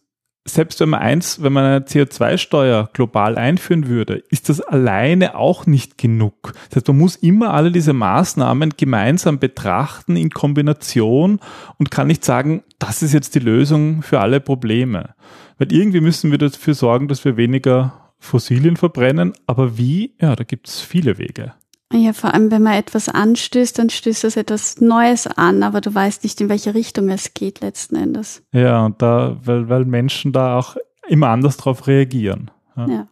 selbst 0.46 0.80
wenn 0.80 0.90
man 0.90 1.00
eins, 1.00 1.42
wenn 1.42 1.54
man 1.54 1.64
eine 1.64 1.80
CO2-Steuer 1.80 2.90
global 2.92 3.36
einführen 3.36 3.88
würde, 3.88 4.22
ist 4.28 4.50
das 4.50 4.60
alleine 4.60 5.36
auch 5.36 5.66
nicht 5.66 5.96
genug. 5.96 6.52
Das 6.68 6.76
heißt, 6.76 6.88
man 6.88 6.98
muss 6.98 7.16
immer 7.16 7.54
alle 7.54 7.72
diese 7.72 7.94
Maßnahmen 7.94 8.74
gemeinsam 8.76 9.38
betrachten 9.38 10.16
in 10.16 10.30
Kombination 10.30 11.40
und 11.78 11.90
kann 11.90 12.08
nicht 12.08 12.24
sagen, 12.24 12.62
das 12.78 13.02
ist 13.02 13.14
jetzt 13.14 13.34
die 13.34 13.40
Lösung 13.40 14.02
für 14.02 14.20
alle 14.20 14.40
Probleme. 14.40 15.14
Weil 15.56 15.72
irgendwie 15.72 16.00
müssen 16.00 16.30
wir 16.30 16.38
dafür 16.38 16.74
sorgen, 16.74 17.08
dass 17.08 17.24
wir 17.24 17.38
weniger 17.38 18.12
Fossilien 18.18 18.76
verbrennen. 18.76 19.32
Aber 19.46 19.78
wie? 19.78 20.14
Ja, 20.20 20.36
da 20.36 20.44
gibt 20.44 20.68
es 20.68 20.80
viele 20.80 21.16
Wege. 21.18 21.54
Ja, 21.92 22.12
vor 22.12 22.34
allem, 22.34 22.50
wenn 22.50 22.62
man 22.62 22.74
etwas 22.74 23.08
anstößt, 23.08 23.78
dann 23.78 23.90
stößt 23.90 24.24
das 24.24 24.36
etwas 24.36 24.80
Neues 24.80 25.26
an, 25.26 25.62
aber 25.62 25.80
du 25.80 25.94
weißt 25.94 26.24
nicht, 26.24 26.40
in 26.40 26.48
welche 26.48 26.74
Richtung 26.74 27.08
es 27.08 27.34
geht 27.34 27.60
letzten 27.60 27.96
Endes. 27.96 28.42
Ja, 28.52 28.84
und 28.84 29.00
da, 29.00 29.38
weil, 29.44 29.68
weil 29.68 29.84
Menschen 29.84 30.32
da 30.32 30.58
auch 30.58 30.76
immer 31.08 31.28
anders 31.28 31.56
drauf 31.56 31.86
reagieren. 31.86 32.50
Ja. 32.76 32.86
ja. 32.86 33.08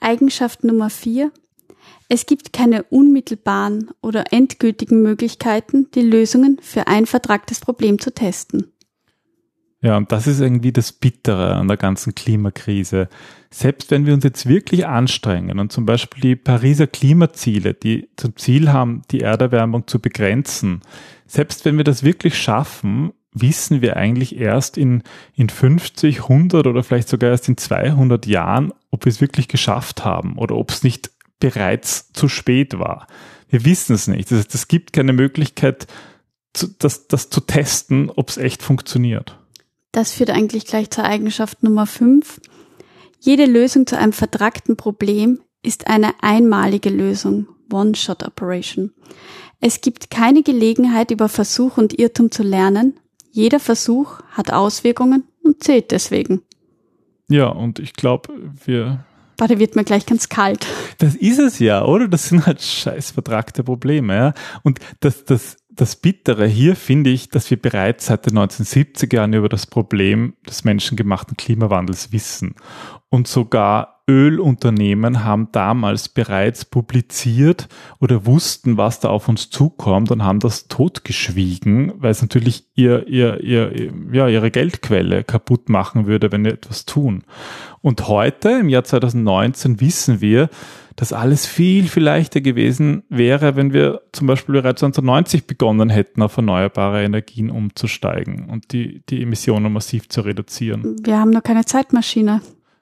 Eigenschaft 0.00 0.64
Nummer 0.64 0.90
vier. 0.90 1.32
Es 2.08 2.26
gibt 2.26 2.52
keine 2.52 2.84
unmittelbaren 2.84 3.90
oder 4.00 4.32
endgültigen 4.32 5.02
Möglichkeiten, 5.02 5.90
die 5.94 6.02
Lösungen 6.02 6.58
für 6.62 6.86
ein 6.86 7.06
vertragtes 7.06 7.60
Problem 7.60 7.98
zu 7.98 8.12
testen. 8.12 8.72
Ja, 9.80 9.96
und 9.96 10.10
das 10.10 10.26
ist 10.26 10.40
irgendwie 10.40 10.72
das 10.72 10.92
Bittere 10.92 11.54
an 11.54 11.68
der 11.68 11.76
ganzen 11.76 12.14
Klimakrise. 12.14 13.08
Selbst 13.50 13.92
wenn 13.92 14.06
wir 14.06 14.14
uns 14.14 14.24
jetzt 14.24 14.46
wirklich 14.46 14.86
anstrengen 14.86 15.60
und 15.60 15.70
zum 15.70 15.86
Beispiel 15.86 16.20
die 16.20 16.36
Pariser 16.36 16.88
Klimaziele, 16.88 17.74
die 17.74 18.08
zum 18.16 18.36
Ziel 18.36 18.72
haben, 18.72 19.02
die 19.12 19.20
Erderwärmung 19.20 19.86
zu 19.86 20.00
begrenzen, 20.00 20.82
selbst 21.26 21.64
wenn 21.64 21.76
wir 21.76 21.84
das 21.84 22.02
wirklich 22.02 22.36
schaffen, 22.36 23.12
wissen 23.32 23.80
wir 23.80 23.96
eigentlich 23.96 24.36
erst 24.36 24.76
in, 24.76 25.02
in 25.34 25.48
50, 25.48 26.22
100 26.22 26.66
oder 26.66 26.82
vielleicht 26.82 27.08
sogar 27.08 27.30
erst 27.30 27.48
in 27.48 27.56
200 27.56 28.26
Jahren, 28.26 28.72
ob 28.90 29.04
wir 29.04 29.10
es 29.10 29.20
wirklich 29.20 29.46
geschafft 29.46 30.04
haben 30.04 30.36
oder 30.38 30.56
ob 30.56 30.70
es 30.70 30.82
nicht 30.82 31.10
bereits 31.38 32.12
zu 32.12 32.28
spät 32.28 32.80
war. 32.80 33.06
Wir 33.48 33.64
wissen 33.64 33.94
es 33.94 34.08
nicht. 34.08 34.32
Es 34.32 34.66
gibt 34.66 34.92
keine 34.92 35.12
Möglichkeit, 35.12 35.86
das, 36.78 37.06
das 37.06 37.30
zu 37.30 37.40
testen, 37.40 38.10
ob 38.10 38.30
es 38.30 38.38
echt 38.38 38.62
funktioniert. 38.62 39.38
Das 39.92 40.12
führt 40.12 40.30
eigentlich 40.30 40.66
gleich 40.66 40.90
zur 40.90 41.04
Eigenschaft 41.04 41.62
Nummer 41.62 41.86
5. 41.86 42.40
Jede 43.20 43.46
Lösung 43.46 43.86
zu 43.86 43.98
einem 43.98 44.12
vertragten 44.12 44.76
Problem 44.76 45.40
ist 45.62 45.88
eine 45.88 46.12
einmalige 46.22 46.90
Lösung, 46.90 47.48
One-Shot-Operation. 47.72 48.92
Es 49.60 49.80
gibt 49.80 50.10
keine 50.10 50.42
Gelegenheit, 50.42 51.10
über 51.10 51.28
Versuch 51.28 51.78
und 51.78 51.98
Irrtum 51.98 52.30
zu 52.30 52.42
lernen. 52.42 53.00
Jeder 53.32 53.58
Versuch 53.58 54.20
hat 54.30 54.52
Auswirkungen 54.52 55.24
und 55.42 55.64
zählt 55.64 55.90
deswegen. 55.90 56.42
Ja, 57.28 57.48
und 57.48 57.78
ich 57.78 57.94
glaube, 57.94 58.32
wir. 58.64 59.04
Warte, 59.36 59.58
wird 59.58 59.76
mir 59.76 59.84
gleich 59.84 60.06
ganz 60.06 60.28
kalt. 60.28 60.66
Das 60.98 61.14
ist 61.14 61.38
es 61.38 61.58
ja, 61.58 61.84
oder? 61.84 62.08
Das 62.08 62.28
sind 62.28 62.46
halt 62.46 62.60
scheiß 62.62 63.12
vertragte 63.12 63.62
Probleme, 63.62 64.14
ja. 64.14 64.34
Und 64.62 64.80
das, 65.00 65.24
das, 65.24 65.56
das 65.80 65.94
Bittere 65.94 66.46
hier 66.46 66.74
finde 66.74 67.10
ich, 67.10 67.28
dass 67.28 67.50
wir 67.50 67.56
bereits 67.56 68.06
seit 68.06 68.26
den 68.26 68.36
1970er 68.36 69.14
Jahren 69.14 69.32
über 69.32 69.48
das 69.48 69.66
Problem 69.66 70.34
des 70.46 70.64
menschengemachten 70.64 71.36
Klimawandels 71.36 72.10
wissen. 72.12 72.56
Und 73.10 73.28
sogar 73.28 74.02
Ölunternehmen 74.08 75.22
haben 75.22 75.52
damals 75.52 76.08
bereits 76.08 76.64
publiziert 76.64 77.68
oder 78.00 78.26
wussten, 78.26 78.76
was 78.76 78.98
da 78.98 79.08
auf 79.08 79.28
uns 79.28 79.50
zukommt 79.50 80.10
und 80.10 80.24
haben 80.24 80.40
das 80.40 80.66
totgeschwiegen, 80.66 81.92
weil 81.98 82.10
es 82.10 82.22
natürlich 82.22 82.66
ihr, 82.74 83.06
ihr, 83.06 83.40
ihr, 83.40 83.92
ja, 84.10 84.26
ihre 84.26 84.50
Geldquelle 84.50 85.22
kaputt 85.22 85.68
machen 85.68 86.06
würde, 86.06 86.32
wenn 86.32 86.44
wir 86.44 86.54
etwas 86.54 86.86
tun. 86.86 87.22
Und 87.82 88.08
heute, 88.08 88.50
im 88.50 88.68
Jahr 88.68 88.82
2019, 88.84 89.80
wissen 89.80 90.20
wir, 90.20 90.48
dass 90.98 91.12
alles 91.12 91.46
viel, 91.46 91.86
viel 91.86 92.02
leichter 92.02 92.40
gewesen 92.40 93.04
wäre, 93.08 93.54
wenn 93.54 93.72
wir 93.72 94.02
zum 94.10 94.26
Beispiel 94.26 94.54
bereits 94.54 94.82
1990 94.82 95.46
begonnen 95.46 95.90
hätten, 95.90 96.22
auf 96.22 96.36
erneuerbare 96.36 97.04
Energien 97.04 97.50
umzusteigen 97.50 98.50
und 98.50 98.72
die, 98.72 99.04
die 99.08 99.22
Emissionen 99.22 99.72
massiv 99.72 100.08
zu 100.08 100.22
reduzieren. 100.22 100.96
Wir 101.04 101.20
haben 101.20 101.30
noch 101.30 101.44
keine 101.44 101.64
Zeitmaschine. 101.64 102.40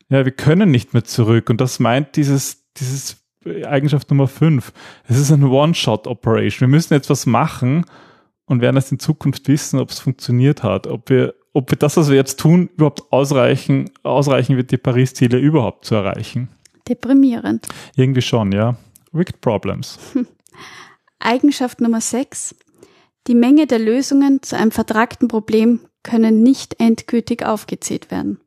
Ja, 0.08 0.24
wir 0.24 0.32
können 0.32 0.70
nicht 0.70 0.94
mehr 0.94 1.04
zurück 1.04 1.50
und 1.50 1.60
das 1.60 1.78
meint 1.78 2.16
dieses, 2.16 2.64
dieses 2.78 3.22
Eigenschaft 3.66 4.08
Nummer 4.08 4.28
5. 4.28 4.72
Es 5.06 5.18
ist 5.18 5.30
eine 5.30 5.50
One-Shot-Operation. 5.50 6.70
Wir 6.70 6.74
müssen 6.74 6.94
jetzt 6.94 7.10
was 7.10 7.26
machen 7.26 7.84
und 8.46 8.62
werden 8.62 8.76
erst 8.76 8.92
in 8.92 8.98
Zukunft 8.98 9.46
wissen, 9.48 9.78
ob 9.78 9.90
es 9.90 9.98
funktioniert 9.98 10.62
hat, 10.62 10.86
ob 10.86 11.10
wir 11.10 11.34
ob 11.52 11.70
wir 11.70 11.78
das, 11.78 11.96
was 11.96 12.10
wir 12.10 12.16
jetzt 12.16 12.38
tun, 12.38 12.68
überhaupt 12.76 13.10
ausreichen, 13.10 13.90
ausreichen 14.02 14.58
wird, 14.58 14.72
die 14.72 14.76
Paris-Ziele 14.76 15.38
überhaupt 15.38 15.86
zu 15.86 15.94
erreichen. 15.94 16.50
Deprimierend. 16.88 17.66
Irgendwie 17.96 18.22
schon, 18.22 18.52
ja. 18.52 18.76
Wicked 19.12 19.40
Problems. 19.40 19.98
Eigenschaft 21.18 21.80
Nummer 21.80 22.00
6. 22.00 22.54
Die 23.26 23.34
Menge 23.34 23.66
der 23.66 23.78
Lösungen 23.78 24.42
zu 24.42 24.56
einem 24.56 24.70
vertragten 24.70 25.28
Problem 25.28 25.80
können 26.02 26.42
nicht 26.42 26.78
endgültig 26.78 27.44
aufgezählt 27.44 28.10
werden. 28.10 28.38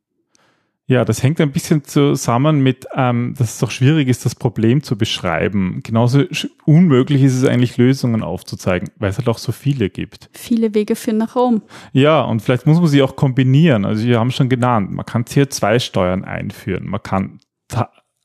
Ja, 0.90 1.06
das 1.06 1.22
hängt 1.22 1.40
ein 1.40 1.52
bisschen 1.52 1.84
zusammen 1.84 2.62
mit, 2.62 2.88
ähm, 2.96 3.36
dass 3.38 3.54
es 3.54 3.60
doch 3.60 3.70
schwierig 3.70 4.08
ist, 4.08 4.26
das 4.26 4.34
Problem 4.34 4.82
zu 4.82 4.98
beschreiben. 4.98 5.82
Genauso 5.84 6.24
unmöglich 6.66 7.22
ist 7.22 7.36
es 7.36 7.46
eigentlich, 7.46 7.78
Lösungen 7.78 8.24
aufzuzeigen, 8.24 8.90
weil 8.96 9.12
es 9.12 9.20
halt 9.20 9.28
auch 9.28 9.38
so 9.38 9.52
viele 9.52 9.92
gibt. 9.92 10.32
Viele 10.34 10.74
Wege 10.74 10.96
führen 10.96 11.18
nach 11.18 11.36
Rom. 11.36 11.62
Ja, 11.94 12.22
und 12.22 12.42
vielleicht 12.42 12.66
muss 12.66 12.80
man 12.80 12.88
sie 12.88 13.04
auch 13.04 13.16
kombinieren. 13.16 13.86
Also 13.86 14.04
wir 14.04 14.20
haben 14.20 14.32
schon 14.32 14.50
genannt, 14.50 14.92
man 14.92 15.06
kann 15.06 15.26
CO2-Steuern 15.26 16.24
einführen, 16.24 16.88
man 16.88 17.04
kann 17.04 17.40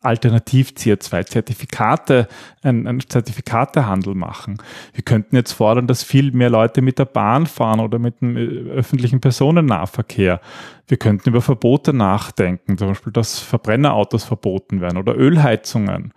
alternativ 0.04 0.70
CO2-Zertifikate, 0.70 2.28
ein, 2.62 2.86
ein 2.86 3.00
Zertifikatehandel 3.00 4.14
machen. 4.14 4.58
Wir 4.92 5.02
könnten 5.02 5.36
jetzt 5.36 5.52
fordern, 5.52 5.86
dass 5.86 6.02
viel 6.02 6.32
mehr 6.32 6.50
Leute 6.50 6.82
mit 6.82 6.98
der 6.98 7.06
Bahn 7.06 7.46
fahren 7.46 7.80
oder 7.80 7.98
mit 7.98 8.20
dem 8.20 8.36
äh, 8.36 8.70
öffentlichen 8.70 9.20
Personennahverkehr. 9.20 10.40
Wir 10.86 10.96
könnten 10.96 11.30
über 11.30 11.40
Verbote 11.40 11.92
nachdenken, 11.92 12.76
zum 12.78 12.88
Beispiel, 12.88 13.12
dass 13.12 13.38
Verbrennerautos 13.38 14.24
verboten 14.24 14.80
werden 14.80 14.98
oder 14.98 15.16
Ölheizungen. 15.16 16.12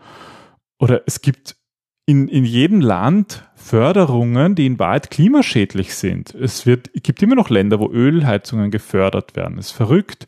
Oder 0.79 1.01
es 1.05 1.21
gibt 1.21 1.55
in, 2.05 2.27
in 2.27 2.45
jedem 2.45 2.81
Land 2.81 3.43
Förderungen, 3.55 4.55
die 4.55 4.65
in 4.65 4.79
Wahrheit 4.79 5.11
klimaschädlich 5.11 5.93
sind. 5.93 6.33
Es 6.33 6.65
wird, 6.65 6.89
es 6.93 7.03
gibt 7.03 7.21
immer 7.21 7.35
noch 7.35 7.49
Länder, 7.49 7.79
wo 7.79 7.89
Ölheizungen 7.89 8.71
gefördert 8.71 9.35
werden. 9.35 9.57
Das 9.57 9.67
ist 9.67 9.71
verrückt. 9.73 10.25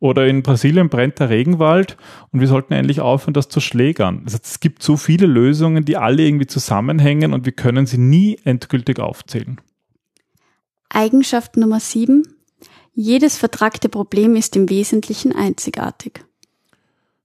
Oder 0.00 0.28
in 0.28 0.42
Brasilien 0.42 0.88
brennt 0.88 1.18
der 1.18 1.28
Regenwald 1.28 1.96
und 2.30 2.40
wir 2.40 2.46
sollten 2.46 2.72
endlich 2.72 3.00
aufhören, 3.00 3.34
das 3.34 3.48
zu 3.48 3.60
schlägern. 3.60 4.22
Heißt, 4.24 4.46
es 4.46 4.60
gibt 4.60 4.82
so 4.82 4.96
viele 4.96 5.26
Lösungen, 5.26 5.84
die 5.84 5.96
alle 5.96 6.22
irgendwie 6.22 6.46
zusammenhängen 6.46 7.32
und 7.32 7.44
wir 7.44 7.52
können 7.52 7.86
sie 7.86 7.98
nie 7.98 8.38
endgültig 8.44 9.00
aufzählen. 9.00 9.60
Eigenschaft 10.88 11.56
Nummer 11.56 11.80
sieben. 11.80 12.22
Jedes 12.94 13.38
vertragte 13.38 13.88
Problem 13.88 14.36
ist 14.36 14.54
im 14.56 14.70
Wesentlichen 14.70 15.34
einzigartig. 15.34 16.24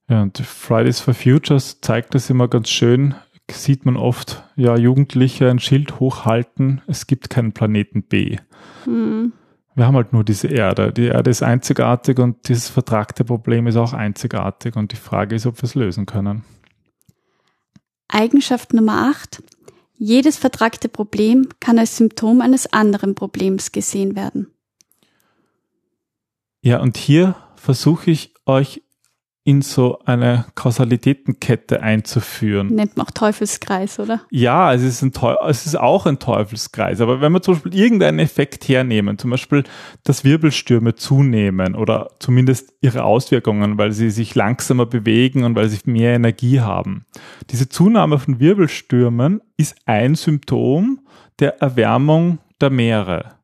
Ja, 0.10 0.24
und 0.24 0.38
Fridays 0.40 1.00
for 1.00 1.14
Futures 1.14 1.80
zeigt 1.82 2.16
das 2.16 2.30
immer 2.30 2.48
ganz 2.48 2.70
schön. 2.70 3.16
Sieht 3.52 3.86
man 3.86 3.98
oft, 3.98 4.44
ja, 4.56 4.76
Jugendliche 4.78 5.50
ein 5.50 5.60
Schild 5.60 6.00
hochhalten, 6.00 6.82
es 6.88 7.08
gibt 7.08 7.30
keinen 7.30 7.52
Planeten 7.52 8.02
B. 8.02 8.38
Hm 8.86 9.34
wir 9.76 9.86
haben 9.86 9.96
halt 9.96 10.14
nur 10.14 10.24
diese 10.24 10.48
Erde. 10.48 10.94
Die 10.94 11.06
Erde 11.06 11.30
ist 11.30 11.44
einzigartig 11.44 12.20
und 12.20 12.48
dieses 12.48 12.70
vertragte 12.70 13.24
Problem 13.24 13.68
ist 13.68 13.76
auch 13.76 13.94
einzigartig 13.94 14.76
und 14.76 14.92
die 14.92 14.98
Frage 14.98 15.36
ist, 15.36 15.46
ob 15.46 15.58
wir 15.58 15.64
es 15.64 15.76
lösen 15.76 16.06
können. 16.06 16.44
Eigenschaft 18.08 18.74
Nummer 18.74 19.10
8. 19.10 19.42
Jedes 19.98 20.38
vertragte 20.38 20.90
Problem 20.90 21.48
kann 21.60 21.80
als 21.80 21.98
Symptom 21.98 22.42
eines 22.42 22.72
anderen 22.72 23.16
Problems 23.16 23.72
gesehen 23.72 24.16
werden. 24.16 24.48
Ja, 26.62 26.80
und 26.80 26.98
hier 26.98 27.36
versuche 27.56 28.12
ich 28.12 28.34
euch 28.46 28.84
in 29.46 29.62
so 29.62 30.00
eine 30.06 30.46
Kausalitätenkette 30.56 31.84
einzuführen. 31.84 32.68
Nennt 32.68 32.96
man 32.96 33.06
auch 33.06 33.12
Teufelskreis, 33.12 34.00
oder? 34.00 34.22
Ja, 34.32 34.74
es 34.74 34.84
ist, 34.84 35.02
ein 35.02 35.12
es 35.48 35.66
ist 35.66 35.78
auch 35.78 36.06
ein 36.06 36.20
Teufelskreis. 36.20 37.02
Aber 37.02 37.20
wenn 37.20 37.34
wir 37.34 37.42
zum 37.42 37.56
Beispiel 37.56 37.76
irgendeinen 37.76 38.20
Effekt 38.20 38.70
hernehmen, 38.70 39.18
zum 39.18 39.32
Beispiel, 39.32 39.64
dass 40.06 40.24
Wirbelstürme 40.24 40.96
zunehmen 40.96 41.76
oder 41.76 42.12
zumindest 42.20 42.74
ihre 42.80 43.04
Auswirkungen, 43.04 43.78
weil 43.78 43.92
sie 43.92 44.12
sich 44.12 44.34
langsamer 44.34 44.86
bewegen 44.86 45.44
und 45.44 45.56
weil 45.56 45.68
sie 45.68 45.80
mehr 45.84 46.14
Energie 46.14 46.62
haben. 46.62 47.06
Diese 47.50 47.68
Zunahme 47.68 48.20
von 48.20 48.40
Wirbelstürmen 48.40 49.42
ist 49.58 49.76
ein 49.86 50.16
Symptom 50.16 51.02
der 51.40 51.62
Erwärmung 51.62 52.40
der 52.62 52.70
Meere. 52.70 53.36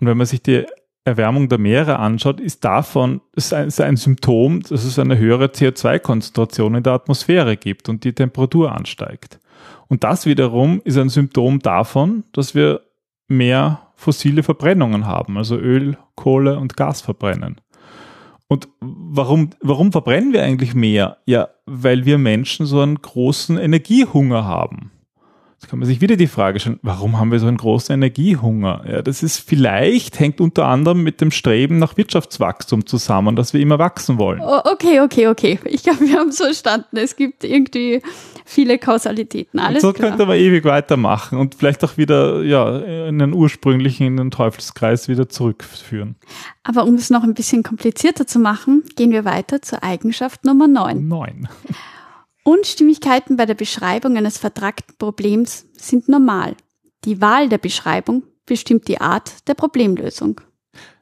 Und 0.00 0.06
wenn 0.06 0.16
man 0.16 0.26
sich 0.26 0.42
die 0.42 0.64
Erwärmung 1.04 1.50
der 1.50 1.58
Meere 1.58 1.98
anschaut, 1.98 2.40
ist 2.40 2.64
davon 2.64 3.20
ist 3.36 3.52
ein, 3.52 3.68
ist 3.68 3.80
ein 3.80 3.96
Symptom, 3.96 4.62
dass 4.62 4.84
es 4.84 4.98
eine 4.98 5.18
höhere 5.18 5.46
CO2-Konzentration 5.46 6.76
in 6.76 6.82
der 6.82 6.94
Atmosphäre 6.94 7.56
gibt 7.56 7.88
und 7.88 8.04
die 8.04 8.14
Temperatur 8.14 8.72
ansteigt. 8.72 9.38
Und 9.88 10.02
das 10.02 10.24
wiederum 10.24 10.80
ist 10.84 10.96
ein 10.96 11.10
Symptom 11.10 11.58
davon, 11.58 12.24
dass 12.32 12.54
wir 12.54 12.80
mehr 13.28 13.80
fossile 13.96 14.42
Verbrennungen 14.42 15.06
haben, 15.06 15.36
also 15.36 15.56
Öl, 15.56 15.98
Kohle 16.14 16.58
und 16.58 16.76
Gas 16.76 17.02
verbrennen. 17.02 17.60
Und 18.48 18.68
warum, 18.80 19.50
warum 19.60 19.92
verbrennen 19.92 20.32
wir 20.32 20.42
eigentlich 20.42 20.74
mehr? 20.74 21.18
Ja, 21.26 21.48
weil 21.66 22.04
wir 22.04 22.18
Menschen 22.18 22.66
so 22.66 22.80
einen 22.80 23.00
großen 23.00 23.58
Energiehunger 23.58 24.44
haben. 24.44 24.90
Jetzt 25.64 25.70
kann 25.70 25.78
man 25.78 25.88
sich 25.88 26.02
wieder 26.02 26.16
die 26.16 26.26
Frage 26.26 26.60
stellen, 26.60 26.78
warum 26.82 27.18
haben 27.18 27.32
wir 27.32 27.40
so 27.40 27.46
einen 27.46 27.56
großen 27.56 27.94
Energiehunger? 27.94 28.84
Ja, 28.86 29.00
das 29.00 29.22
ist 29.22 29.38
vielleicht, 29.38 30.20
hängt 30.20 30.38
unter 30.42 30.66
anderem 30.66 31.02
mit 31.02 31.22
dem 31.22 31.30
Streben 31.30 31.78
nach 31.78 31.96
Wirtschaftswachstum 31.96 32.84
zusammen, 32.84 33.34
dass 33.34 33.54
wir 33.54 33.62
immer 33.62 33.78
wachsen 33.78 34.18
wollen. 34.18 34.42
Okay, 34.42 35.00
okay, 35.00 35.28
okay. 35.28 35.58
Ich 35.64 35.82
glaube, 35.82 36.00
wir 36.00 36.18
haben 36.18 36.28
es 36.28 36.36
verstanden. 36.36 36.98
Es 36.98 37.16
gibt 37.16 37.44
irgendwie 37.44 38.02
viele 38.44 38.76
Kausalitäten. 38.78 39.58
Alles 39.58 39.82
und 39.82 39.88
so 39.88 39.92
klar. 39.94 40.10
könnte 40.10 40.26
man 40.26 40.36
ewig 40.36 40.66
weitermachen 40.66 41.38
und 41.38 41.54
vielleicht 41.54 41.82
auch 41.82 41.96
wieder, 41.96 42.42
ja, 42.42 43.06
in 43.08 43.18
den 43.18 43.32
ursprünglichen, 43.32 44.06
in 44.06 44.16
den 44.18 44.30
Teufelskreis 44.30 45.08
wieder 45.08 45.30
zurückführen. 45.30 46.16
Aber 46.62 46.84
um 46.84 46.96
es 46.96 47.08
noch 47.08 47.22
ein 47.22 47.32
bisschen 47.32 47.62
komplizierter 47.62 48.26
zu 48.26 48.38
machen, 48.38 48.82
gehen 48.96 49.12
wir 49.12 49.24
weiter 49.24 49.62
zur 49.62 49.82
Eigenschaft 49.82 50.44
Nummer 50.44 50.68
9. 50.68 51.08
9. 51.08 51.48
Unstimmigkeiten 52.44 53.36
bei 53.36 53.46
der 53.46 53.54
Beschreibung 53.54 54.16
eines 54.16 54.38
vertragten 54.38 54.94
Problems 54.98 55.66
sind 55.72 56.08
normal. 56.08 56.56
Die 57.04 57.20
Wahl 57.20 57.48
der 57.48 57.58
Beschreibung 57.58 58.22
bestimmt 58.46 58.86
die 58.86 59.00
Art 59.00 59.48
der 59.48 59.54
Problemlösung. 59.54 60.40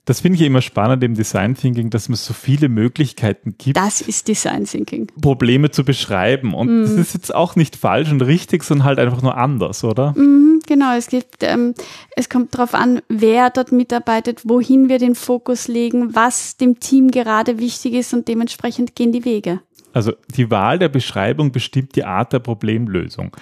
Das 0.05 0.21
finde 0.21 0.37
ich 0.37 0.45
immer 0.45 0.63
spannend 0.63 1.05
im 1.05 1.15
Design 1.15 1.55
Thinking, 1.55 1.91
dass 1.91 2.09
es 2.09 2.25
so 2.25 2.35
viele 2.35 2.69
Möglichkeiten 2.69 3.55
gibt. 3.57 3.77
Das 3.77 4.01
ist 4.01 4.27
Design 4.27 4.65
Thinking. 4.65 5.07
Probleme 5.21 5.71
zu 5.71 5.85
beschreiben. 5.85 6.55
Und 6.55 6.69
mm. 6.69 6.83
das 6.83 6.93
ist 6.93 7.15
jetzt 7.15 7.35
auch 7.35 7.55
nicht 7.55 7.77
falsch 7.77 8.11
und 8.11 8.21
richtig, 8.21 8.65
sondern 8.65 8.85
halt 8.85 8.99
einfach 8.99 9.23
nur 9.23 9.37
anders, 9.37 9.85
oder? 9.85 10.11
Mm, 10.13 10.59
genau, 10.67 10.97
es 10.97 11.07
gibt, 11.07 11.43
ähm, 11.43 11.75
es 12.17 12.29
kommt 12.29 12.53
darauf 12.55 12.75
an, 12.75 13.01
wer 13.09 13.51
dort 13.51 13.71
mitarbeitet, 13.71 14.41
wohin 14.43 14.89
wir 14.89 14.99
den 14.99 15.15
Fokus 15.15 15.69
legen, 15.69 16.17
was 16.17 16.57
dem 16.57 16.81
Team 16.81 17.13
gerade 17.13 17.59
wichtig 17.61 17.95
ist 17.95 18.13
und 18.13 18.27
dementsprechend 18.27 18.97
gehen 18.97 19.13
die 19.13 19.25
Wege. 19.25 19.61
Also 19.93 20.13
die 20.35 20.51
Wahl 20.51 20.79
der 20.79 20.89
Beschreibung 20.89 21.53
bestimmt 21.53 21.97
die 21.97 22.05
Art 22.05 22.33
der 22.33 22.39
Problemlösung. 22.39 23.37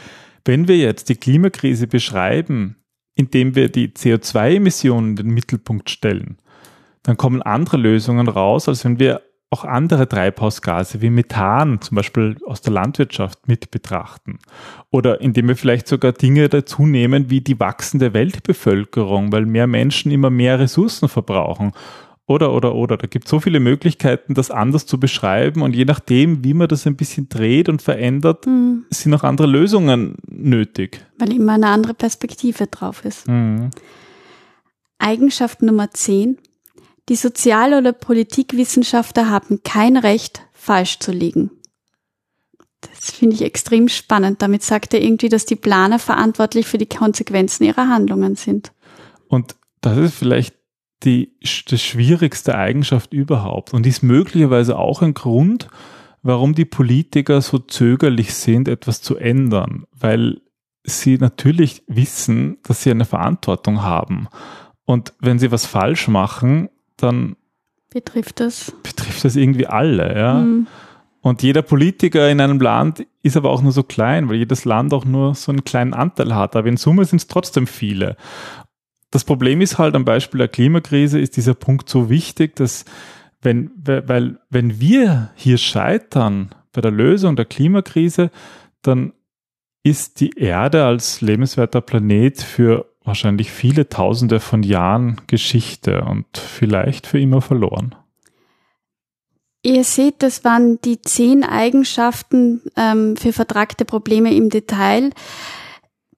Wenn 0.45 0.69
wir 0.69 0.77
jetzt 0.77 1.09
die 1.09 1.17
Klimakrise 1.17 1.87
beschreiben, 1.87 2.77
indem 3.15 3.55
wir 3.55 3.69
die 3.69 3.89
CO2-Emissionen 3.89 5.11
in 5.11 5.17
den 5.17 5.31
Mittelpunkt 5.31 5.91
stellen, 5.91 6.39
dann 7.03 7.17
kommen 7.17 7.43
andere 7.43 7.77
Lösungen 7.77 8.29
raus, 8.29 8.69
als 8.69 8.85
wenn 8.85 8.99
wir 8.99 9.23
auch 9.53 9.65
andere 9.65 10.09
Treibhausgase 10.09 11.01
wie 11.03 11.11
Methan 11.11 11.81
zum 11.81 11.97
Beispiel 11.97 12.37
aus 12.47 12.61
der 12.61 12.73
Landwirtschaft 12.73 13.49
mit 13.49 13.73
betrachten. 13.73 14.39
Oder 14.91 15.21
indem 15.21 15.49
wir 15.49 15.57
vielleicht 15.57 15.89
sogar 15.89 16.13
Dinge 16.13 16.49
dazu 16.49 16.87
nehmen 16.87 17.31
wie 17.31 17.41
die 17.41 17.59
wachsende 17.59 18.15
Weltbevölkerung, 18.15 19.33
weil 19.33 19.47
mehr 19.47 19.67
Menschen 19.67 20.13
immer 20.13 20.31
mehr 20.31 20.61
Ressourcen 20.61 21.09
verbrauchen 21.09 21.73
oder, 22.31 22.53
oder, 22.53 22.77
oder. 22.77 22.97
Da 22.97 23.09
gibt 23.09 23.25
es 23.25 23.31
so 23.31 23.41
viele 23.41 23.59
Möglichkeiten, 23.59 24.35
das 24.35 24.53
anders 24.53 24.87
zu 24.87 25.01
beschreiben. 25.01 25.63
Und 25.63 25.75
je 25.75 25.85
nachdem, 25.85 26.45
wie 26.45 26.55
man 26.55 26.69
das 26.69 26.87
ein 26.87 26.95
bisschen 26.95 27.29
dreht 27.29 27.69
und 27.69 27.83
verändert, 27.83 28.47
mhm. 28.47 28.85
sind 28.91 29.13
auch 29.15 29.25
andere 29.25 29.49
Lösungen 29.49 30.15
nötig. 30.29 31.05
Weil 31.19 31.33
immer 31.33 31.55
eine 31.55 31.67
andere 31.67 31.93
Perspektive 31.93 32.69
drauf 32.69 33.05
ist. 33.05 33.27
Mhm. 33.27 33.71
Eigenschaft 34.99 35.61
Nummer 35.61 35.91
10. 35.91 36.39
Die 37.09 37.17
Sozial- 37.17 37.75
oder 37.75 37.93
Politikwissenschaftler 37.93 39.29
haben 39.29 39.65
kein 39.65 39.97
Recht, 39.97 40.43
falsch 40.53 41.01
zu 41.01 41.11
liegen. 41.11 41.51
Das 42.81 43.11
finde 43.11 43.35
ich 43.35 43.43
extrem 43.43 43.89
spannend. 43.89 44.41
Damit 44.41 44.63
sagt 44.63 44.95
er 44.95 45.03
irgendwie, 45.03 45.29
dass 45.31 45.47
die 45.47 45.57
Planer 45.57 45.99
verantwortlich 45.99 46.69
für 46.69 46.79
die 46.79 46.87
Konsequenzen 46.87 47.65
ihrer 47.65 47.89
Handlungen 47.89 48.37
sind. 48.37 48.71
Und 49.27 49.57
das 49.81 49.99
ist 49.99 50.15
vielleicht 50.15 50.60
die, 51.03 51.33
die 51.69 51.79
schwierigste 51.79 52.57
Eigenschaft 52.57 53.13
überhaupt 53.13 53.73
und 53.73 53.87
ist 53.87 54.03
möglicherweise 54.03 54.79
auch 54.79 55.03
ein 55.03 55.15
Grund, 55.15 55.69
warum 56.23 56.55
die 56.55 56.65
Politiker 56.65 57.41
so 57.41 57.59
zögerlich 57.59 58.35
sind, 58.35 58.69
etwas 58.69 59.01
zu 59.01 59.17
ändern, 59.17 59.87
weil 59.93 60.41
sie 60.85 61.17
natürlich 61.19 61.83
wissen, 61.87 62.59
dass 62.63 62.83
sie 62.83 62.91
eine 62.91 63.05
Verantwortung 63.05 63.83
haben. 63.83 64.29
Und 64.85 65.15
wenn 65.21 65.39
sie 65.39 65.53
was 65.53 65.67
falsch 65.67 66.09
machen, 66.09 66.69
dann 66.97 67.37
betrifft 67.91 68.41
das, 68.41 68.73
betrifft 68.83 69.25
das 69.25 69.37
irgendwie 69.37 69.67
alle, 69.67 70.17
ja. 70.19 70.35
Mhm. 70.35 70.67
Und 71.23 71.43
jeder 71.43 71.61
Politiker 71.61 72.31
in 72.31 72.41
einem 72.41 72.61
Land 72.61 73.07
ist 73.23 73.37
aber 73.37 73.51
auch 73.51 73.61
nur 73.61 73.73
so 73.73 73.83
klein, 73.83 74.29
weil 74.29 74.37
jedes 74.37 74.65
Land 74.65 74.95
auch 74.95 75.05
nur 75.05 75.35
so 75.35 75.53
einen 75.53 75.65
kleinen 75.65 75.93
Anteil 75.93 76.35
hat. 76.35 76.57
Aber 76.57 76.67
in 76.67 76.79
Summe 76.79 77.05
sind 77.05 77.19
es 77.19 77.27
trotzdem 77.27 77.67
viele. 77.67 78.17
Das 79.11 79.25
Problem 79.25 79.61
ist 79.61 79.79
halt 79.79 79.95
am 79.95 80.05
Beispiel 80.05 80.39
der 80.39 80.49
Klimakrise 80.49 81.19
ist 81.19 81.37
dieser 81.37 81.55
Punkt 81.55 81.89
so 81.89 82.09
wichtig, 82.09 82.57
dass 82.57 82.85
wenn, 83.43 83.71
weil, 83.85 84.39
wenn 84.51 84.81
wir 84.81 85.31
hier 85.35 85.59
scheitern 85.59 86.55
bei 86.73 86.81
der 86.81 86.91
Lösung 86.91 87.37
der 87.37 87.47
Klimakrise, 87.47 88.31
dann 88.83 89.13
ist 89.83 90.21
die 90.21 90.39
Erde 90.39 90.85
als 90.85 91.21
lebenswerter 91.21 91.81
Planet 91.81 92.43
für 92.43 92.87
wahrscheinlich 93.03 93.51
viele 93.51 93.89
Tausende 93.89 94.39
von 94.41 94.63
Jahren 94.63 95.21
Geschichte 95.27 96.03
und 96.03 96.27
vielleicht 96.37 97.07
für 97.07 97.19
immer 97.19 97.41
verloren. 97.41 97.95
Ihr 99.63 99.85
seht, 99.85 100.23
das 100.23 100.45
waren 100.45 100.81
die 100.83 101.03
zehn 101.03 101.45
Eigenschaften 101.45 102.63
ähm, 102.77 103.17
für 103.17 103.33
vertragte 103.33 103.85
Probleme 103.85 104.35
im 104.35 104.49
Detail. 104.49 105.11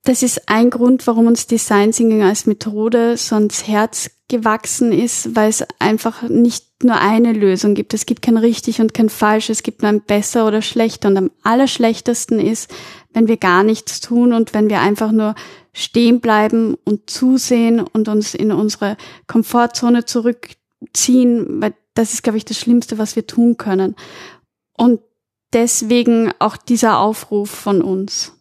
Das 0.04 0.24
ist 0.24 0.48
ein 0.48 0.70
Grund, 0.70 1.06
warum 1.06 1.28
uns 1.28 1.46
Design 1.46 1.92
Thinking 1.92 2.22
als 2.22 2.46
Methode 2.46 3.16
so 3.16 3.36
ans 3.36 3.68
Herz 3.68 4.10
gewachsen 4.28 4.90
ist, 4.90 5.36
weil 5.36 5.48
es 5.48 5.64
einfach 5.78 6.22
nicht 6.22 6.82
nur 6.82 6.96
eine 6.96 7.32
Lösung 7.32 7.74
gibt. 7.74 7.94
Es 7.94 8.04
gibt 8.04 8.22
kein 8.22 8.36
richtig 8.36 8.80
und 8.80 8.94
kein 8.94 9.10
falsch. 9.10 9.48
Es 9.48 9.62
gibt 9.62 9.82
nur 9.82 9.90
ein 9.90 10.02
besser 10.02 10.46
oder 10.48 10.60
schlechter. 10.60 11.08
Und 11.08 11.16
am 11.18 11.30
allerschlechtesten 11.44 12.40
ist, 12.40 12.68
wenn 13.12 13.28
wir 13.28 13.36
gar 13.36 13.62
nichts 13.62 14.00
tun 14.00 14.32
und 14.32 14.54
wenn 14.54 14.68
wir 14.68 14.80
einfach 14.80 15.12
nur 15.12 15.36
stehen 15.72 16.20
bleiben 16.20 16.76
und 16.84 17.08
zusehen 17.08 17.80
und 17.80 18.08
uns 18.08 18.34
in 18.34 18.50
unsere 18.50 18.96
Komfortzone 19.28 20.04
zurückziehen, 20.04 21.62
weil 21.62 21.74
das 21.94 22.12
ist, 22.12 22.22
glaube 22.22 22.38
ich, 22.38 22.44
das 22.44 22.58
Schlimmste, 22.58 22.98
was 22.98 23.14
wir 23.14 23.26
tun 23.26 23.56
können. 23.56 23.94
Und 24.76 25.00
deswegen 25.52 26.32
auch 26.40 26.56
dieser 26.56 26.98
Aufruf 26.98 27.50
von 27.50 27.82
uns. 27.82 28.32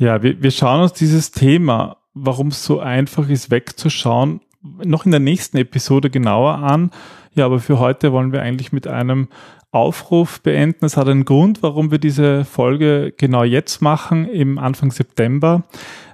Ja, 0.00 0.22
wir, 0.22 0.42
wir 0.42 0.50
schauen 0.50 0.80
uns 0.80 0.94
dieses 0.94 1.30
Thema, 1.30 1.98
warum 2.14 2.48
es 2.48 2.64
so 2.64 2.80
einfach 2.80 3.28
ist, 3.28 3.50
wegzuschauen, 3.50 4.40
noch 4.62 5.04
in 5.04 5.10
der 5.10 5.20
nächsten 5.20 5.58
Episode 5.58 6.08
genauer 6.08 6.54
an. 6.54 6.90
Ja, 7.34 7.44
aber 7.44 7.60
für 7.60 7.78
heute 7.78 8.10
wollen 8.10 8.32
wir 8.32 8.40
eigentlich 8.40 8.72
mit 8.72 8.86
einem 8.86 9.28
Aufruf 9.72 10.40
beenden. 10.40 10.86
Es 10.86 10.96
hat 10.96 11.06
einen 11.06 11.26
Grund, 11.26 11.62
warum 11.62 11.90
wir 11.90 11.98
diese 11.98 12.46
Folge 12.46 13.12
genau 13.14 13.44
jetzt 13.44 13.82
machen, 13.82 14.26
im 14.26 14.56
Anfang 14.56 14.90
September, 14.90 15.64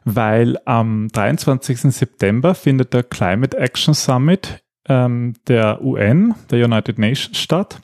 weil 0.05 0.59
am 0.65 1.07
23. 1.07 1.83
September 1.83 2.57
findet 2.57 2.93
der 2.93 3.05
Climate 3.05 3.57
Action 3.57 3.95
Summit 3.95 4.65
ähm, 4.89 5.35
der 5.47 5.81
UN, 5.81 6.35
der 6.51 6.65
United 6.65 6.99
Nations 6.99 7.39
statt. 7.39 7.81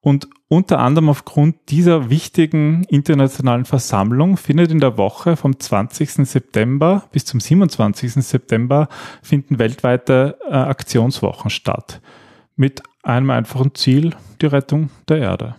Und 0.00 0.26
unter 0.52 0.80
anderem 0.80 1.08
aufgrund 1.08 1.56
dieser 1.68 2.10
wichtigen 2.10 2.82
internationalen 2.88 3.64
Versammlung 3.64 4.36
findet 4.36 4.72
in 4.72 4.80
der 4.80 4.98
Woche 4.98 5.36
vom 5.36 5.60
20. 5.60 6.28
September 6.28 7.04
bis 7.12 7.24
zum 7.24 7.38
27. 7.38 8.14
September 8.14 8.88
finden 9.22 9.60
weltweite 9.60 10.38
äh, 10.48 10.54
Aktionswochen 10.54 11.50
statt. 11.50 12.00
Mit 12.56 12.82
einem 13.04 13.30
einfachen 13.30 13.76
Ziel, 13.76 14.16
die 14.42 14.46
Rettung 14.46 14.90
der 15.08 15.18
Erde. 15.18 15.54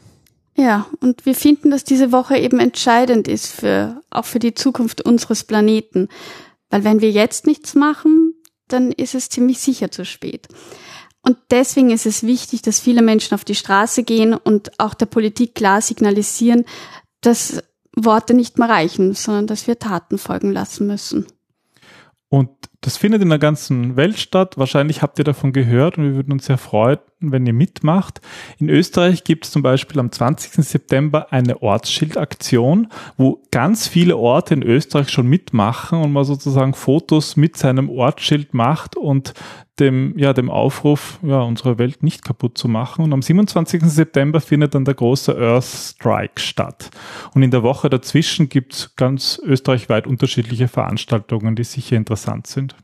Ja, 0.57 0.85
und 0.99 1.25
wir 1.25 1.35
finden, 1.35 1.71
dass 1.71 1.85
diese 1.85 2.11
Woche 2.11 2.37
eben 2.37 2.59
entscheidend 2.59 3.29
ist 3.29 3.47
für, 3.47 4.01
auch 4.09 4.25
für 4.25 4.39
die 4.39 4.53
Zukunft 4.53 5.01
unseres 5.01 5.45
Planeten. 5.45 6.09
Weil 6.69 6.83
wenn 6.83 6.99
wir 6.99 7.11
jetzt 7.11 7.47
nichts 7.47 7.75
machen, 7.75 8.33
dann 8.67 8.91
ist 8.91 9.15
es 9.15 9.29
ziemlich 9.29 9.59
sicher 9.59 9.89
zu 9.89 10.03
spät. 10.03 10.49
Und 11.23 11.37
deswegen 11.51 11.91
ist 11.91 12.05
es 12.05 12.23
wichtig, 12.23 12.61
dass 12.61 12.79
viele 12.79 13.01
Menschen 13.01 13.35
auf 13.35 13.45
die 13.45 13.55
Straße 13.55 14.03
gehen 14.03 14.33
und 14.33 14.79
auch 14.79 14.93
der 14.93 15.05
Politik 15.05 15.53
klar 15.53 15.81
signalisieren, 15.81 16.65
dass 17.21 17.63
Worte 17.95 18.33
nicht 18.33 18.57
mehr 18.57 18.69
reichen, 18.69 19.13
sondern 19.13 19.47
dass 19.47 19.67
wir 19.67 19.77
Taten 19.77 20.17
folgen 20.17 20.51
lassen 20.51 20.87
müssen. 20.87 21.27
Und 22.29 22.49
das 22.79 22.97
findet 22.97 23.21
in 23.21 23.29
der 23.29 23.39
ganzen 23.39 23.97
Welt 23.97 24.17
statt. 24.17 24.57
Wahrscheinlich 24.57 25.01
habt 25.01 25.19
ihr 25.19 25.25
davon 25.25 25.53
gehört 25.53 25.97
und 25.97 26.05
wir 26.05 26.15
würden 26.15 26.31
uns 26.31 26.45
sehr 26.45 26.57
freuen, 26.57 26.99
wenn 27.21 27.45
ihr 27.45 27.53
mitmacht. 27.53 28.21
In 28.57 28.69
Österreich 28.69 29.23
gibt 29.23 29.45
es 29.45 29.51
zum 29.51 29.61
Beispiel 29.61 29.99
am 29.99 30.11
20. 30.11 30.53
September 30.65 31.31
eine 31.31 31.61
Ortsschildaktion, 31.61 32.87
wo 33.17 33.41
ganz 33.51 33.87
viele 33.87 34.17
Orte 34.17 34.53
in 34.53 34.63
Österreich 34.63 35.09
schon 35.09 35.27
mitmachen 35.27 36.01
und 36.01 36.11
man 36.11 36.25
sozusagen 36.25 36.73
Fotos 36.73 37.37
mit 37.37 37.57
seinem 37.57 37.89
Ortsschild 37.89 38.53
macht 38.53 38.97
und 38.97 39.33
dem, 39.79 40.17
ja, 40.17 40.33
dem 40.33 40.49
Aufruf, 40.49 41.19
ja, 41.23 41.41
unsere 41.41 41.77
Welt 41.77 42.03
nicht 42.03 42.23
kaputt 42.23 42.57
zu 42.57 42.67
machen. 42.67 43.03
Und 43.03 43.13
am 43.13 43.21
27. 43.21 43.81
September 43.83 44.39
findet 44.39 44.75
dann 44.75 44.85
der 44.85 44.93
große 44.93 45.35
Earth 45.35 45.65
Strike 45.65 46.39
statt. 46.39 46.91
Und 47.33 47.41
in 47.41 47.51
der 47.51 47.63
Woche 47.63 47.89
dazwischen 47.89 48.47
gibt 48.47 48.73
es 48.73 48.95
ganz 48.95 49.41
österreichweit 49.43 50.07
unterschiedliche 50.07 50.67
Veranstaltungen, 50.67 51.55
die 51.55 51.63
sicher 51.63 51.97
interessant 51.97 52.47
sind. 52.47 52.75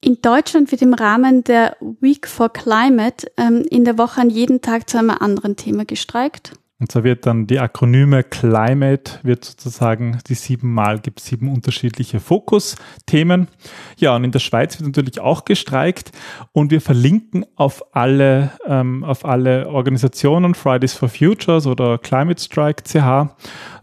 In 0.00 0.22
Deutschland 0.22 0.70
wird 0.70 0.82
im 0.82 0.94
Rahmen 0.94 1.42
der 1.42 1.76
Week 2.00 2.28
for 2.28 2.52
Climate 2.52 3.30
ähm, 3.36 3.64
in 3.68 3.84
der 3.84 3.98
Woche 3.98 4.20
an 4.20 4.30
jedem 4.30 4.60
Tag 4.62 4.88
zu 4.88 4.96
einem 4.96 5.10
anderen 5.10 5.56
Thema 5.56 5.84
gestreikt. 5.84 6.52
Und 6.80 6.92
so 6.92 7.02
wird 7.02 7.26
dann 7.26 7.48
die 7.48 7.58
Akronyme 7.58 8.22
Climate, 8.22 9.18
wird 9.24 9.44
sozusagen 9.44 10.18
die 10.28 10.34
siebenmal, 10.34 11.00
gibt 11.00 11.18
sieben 11.18 11.52
unterschiedliche 11.52 12.20
Fokusthemen. 12.20 13.48
Ja, 13.96 14.14
und 14.14 14.22
in 14.22 14.30
der 14.30 14.38
Schweiz 14.38 14.78
wird 14.78 14.86
natürlich 14.86 15.18
auch 15.18 15.44
gestreikt 15.44 16.12
und 16.52 16.70
wir 16.70 16.80
verlinken 16.80 17.44
auf 17.56 17.82
alle, 17.96 18.52
ähm, 18.64 19.02
auf 19.02 19.24
alle 19.24 19.68
Organisationen 19.68 20.54
Fridays 20.54 20.94
for 20.94 21.08
Futures 21.08 21.66
oder 21.66 21.98
Climate 21.98 22.40
Strike 22.40 22.84
CH, 22.84 23.34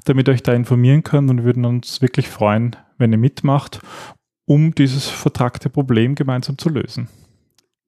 damit 0.05 0.29
ihr 0.29 0.33
euch 0.33 0.43
da 0.43 0.53
informieren 0.53 1.03
könnt 1.03 1.29
und 1.29 1.43
würden 1.43 1.65
uns 1.65 2.01
wirklich 2.01 2.29
freuen, 2.29 2.77
wenn 2.97 3.11
ihr 3.11 3.17
mitmacht, 3.17 3.81
um 4.45 4.73
dieses 4.75 5.07
vertragte 5.07 5.69
Problem 5.69 6.15
gemeinsam 6.15 6.57
zu 6.57 6.69
lösen. 6.69 7.07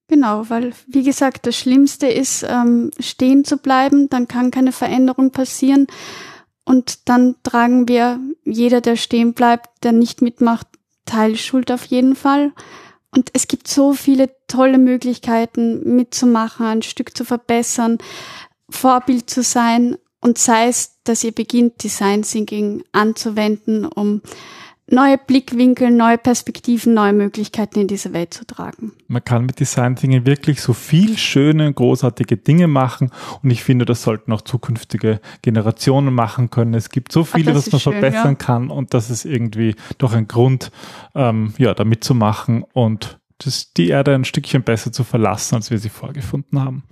Genau, 0.08 0.50
weil 0.50 0.74
wie 0.88 1.04
gesagt, 1.04 1.46
das 1.46 1.58
Schlimmste 1.58 2.08
ist, 2.08 2.46
ähm, 2.48 2.92
stehen 3.00 3.44
zu 3.44 3.58
bleiben, 3.58 4.10
dann 4.10 4.28
kann 4.28 4.52
keine 4.52 4.72
Veränderung 4.72 5.32
passieren 5.32 5.88
und 6.64 7.10
dann 7.10 7.36
tragen 7.44 7.88
wir, 7.88 8.20
jeder, 8.46 8.82
der 8.82 8.96
stehen 8.96 9.34
bleibt, 9.34 9.84
der 9.84 9.92
nicht 9.92 10.22
mitmacht, 10.22 10.68
Teilschuld 11.06 11.72
auf 11.72 11.86
jeden 11.86 12.16
Fall. 12.16 12.52
Und 13.16 13.30
es 13.34 13.48
gibt 13.48 13.68
so 13.68 13.94
viele 13.94 14.30
tolle 14.48 14.78
Möglichkeiten 14.78 15.96
mitzumachen, 15.96 16.66
ein 16.66 16.82
Stück 16.82 17.16
zu 17.16 17.24
verbessern, 17.24 17.98
Vorbild 18.70 19.30
zu 19.30 19.44
sein 19.44 19.98
und 20.20 20.38
sei 20.38 20.68
es, 20.68 20.98
dass 21.04 21.24
ihr 21.24 21.32
beginnt, 21.32 21.84
Design 21.84 22.24
Thinking 22.24 22.84
anzuwenden, 22.92 23.86
um 23.86 24.22
neue 24.90 25.18
Blickwinkel, 25.18 25.92
neue 25.92 26.18
Perspektiven, 26.18 26.94
neue 26.94 27.14
Möglichkeiten 27.14 27.80
in 27.80 27.88
diese 27.88 28.14
Welt 28.14 28.34
zu 28.34 28.46
tragen. 28.46 28.94
Man 29.08 29.24
kann 29.24 29.46
mit 29.46 29.60
Design 29.60 29.96
Thinking 29.96 30.26
wirklich 30.26 30.62
so 30.62 30.74
viel 30.74 31.18
schöne, 31.18 31.72
großartige 31.72 32.38
Dinge 32.38 32.68
machen 32.68 33.12
und 33.44 33.52
ich 33.52 33.64
finde, 33.64 33.86
das 33.86 34.04
sollten 34.04 34.32
auch 34.32 34.42
zukünftige 34.42 35.20
Generationen 35.42 36.14
machen 36.14 36.50
können. 36.50 36.74
Es 36.74 36.90
gibt 36.90 37.12
so 37.12 37.24
viel, 37.24 37.46
was 37.48 37.72
man 37.72 37.82
schön, 37.82 37.94
verbessern 37.94 38.38
ja. 38.40 38.46
kann 38.46 38.70
und 38.70 38.94
das 38.94 39.10
ist 39.10 39.26
irgendwie 39.26 39.76
doch 39.98 40.14
ein 40.14 40.28
Grund, 40.28 40.72
ähm, 41.16 41.54
ja, 41.58 41.74
da 41.74 41.84
mitzumachen 41.84 42.64
und 42.74 43.20
das, 43.40 43.74
die 43.74 43.90
Erde 43.90 44.16
ein 44.16 44.26
Stückchen 44.26 44.64
besser 44.64 44.92
zu 44.92 45.04
verlassen, 45.04 45.56
als 45.56 45.70
wir 45.70 45.78
sie 45.78 45.90
vorgefunden 45.90 46.60
haben. 46.60 46.84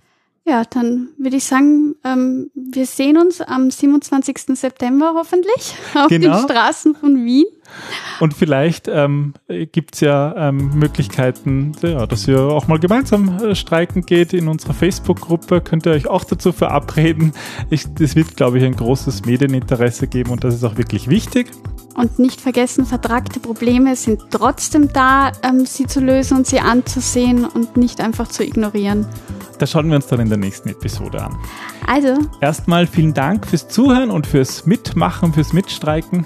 Ja, 0.47 0.63
dann 0.63 1.09
würde 1.17 1.37
ich 1.37 1.45
sagen, 1.45 1.95
ähm, 2.03 2.51
wir 2.53 2.85
sehen 2.85 3.17
uns 3.17 3.41
am 3.41 3.71
27. 3.71 4.37
September 4.53 5.13
hoffentlich 5.15 5.75
auf 5.95 6.07
genau. 6.07 6.37
den 6.37 6.43
Straßen 6.43 6.95
von 6.95 7.25
Wien. 7.25 7.45
Und 8.19 8.33
vielleicht 8.33 8.87
ähm, 8.87 9.33
gibt 9.47 9.95
es 9.95 10.01
ja 10.01 10.33
ähm, 10.49 10.71
Möglichkeiten, 10.75 11.73
ja, 11.81 12.05
dass 12.05 12.27
ihr 12.27 12.39
auch 12.39 12.67
mal 12.67 12.79
gemeinsam 12.79 13.37
äh, 13.39 13.55
streiken 13.55 14.05
geht 14.05 14.33
in 14.33 14.47
unserer 14.47 14.73
Facebook-Gruppe. 14.73 15.61
Könnt 15.61 15.85
ihr 15.85 15.91
euch 15.91 16.07
auch 16.07 16.23
dazu 16.23 16.51
verabreden. 16.51 17.33
Es 17.69 18.15
wird, 18.15 18.37
glaube 18.37 18.59
ich, 18.59 18.63
ein 18.63 18.75
großes 18.75 19.25
Medieninteresse 19.25 20.07
geben 20.07 20.31
und 20.31 20.43
das 20.43 20.55
ist 20.55 20.63
auch 20.63 20.77
wirklich 20.77 21.09
wichtig. 21.09 21.51
Und 21.95 22.19
nicht 22.19 22.41
vergessen, 22.41 22.85
vertragte 22.85 23.39
Probleme 23.39 23.95
sind 23.95 24.21
trotzdem 24.29 24.91
da, 24.91 25.31
ähm, 25.43 25.65
sie 25.65 25.87
zu 25.87 26.01
lösen 26.01 26.37
und 26.37 26.47
sie 26.47 26.59
anzusehen 26.59 27.45
und 27.45 27.77
nicht 27.77 28.01
einfach 28.01 28.27
zu 28.27 28.43
ignorieren. 28.43 29.07
Das 29.59 29.71
schauen 29.71 29.87
wir 29.87 29.95
uns 29.95 30.07
dann 30.07 30.19
in 30.19 30.27
der 30.27 30.37
nächsten 30.37 30.67
Episode 30.67 31.23
an. 31.23 31.37
Also. 31.87 32.17
Erstmal 32.41 32.85
vielen 32.87 33.13
Dank 33.13 33.47
fürs 33.47 33.69
Zuhören 33.69 34.11
und 34.11 34.27
fürs 34.27 34.65
Mitmachen, 34.65 35.33
fürs 35.33 35.53
Mitstreiken 35.53 36.25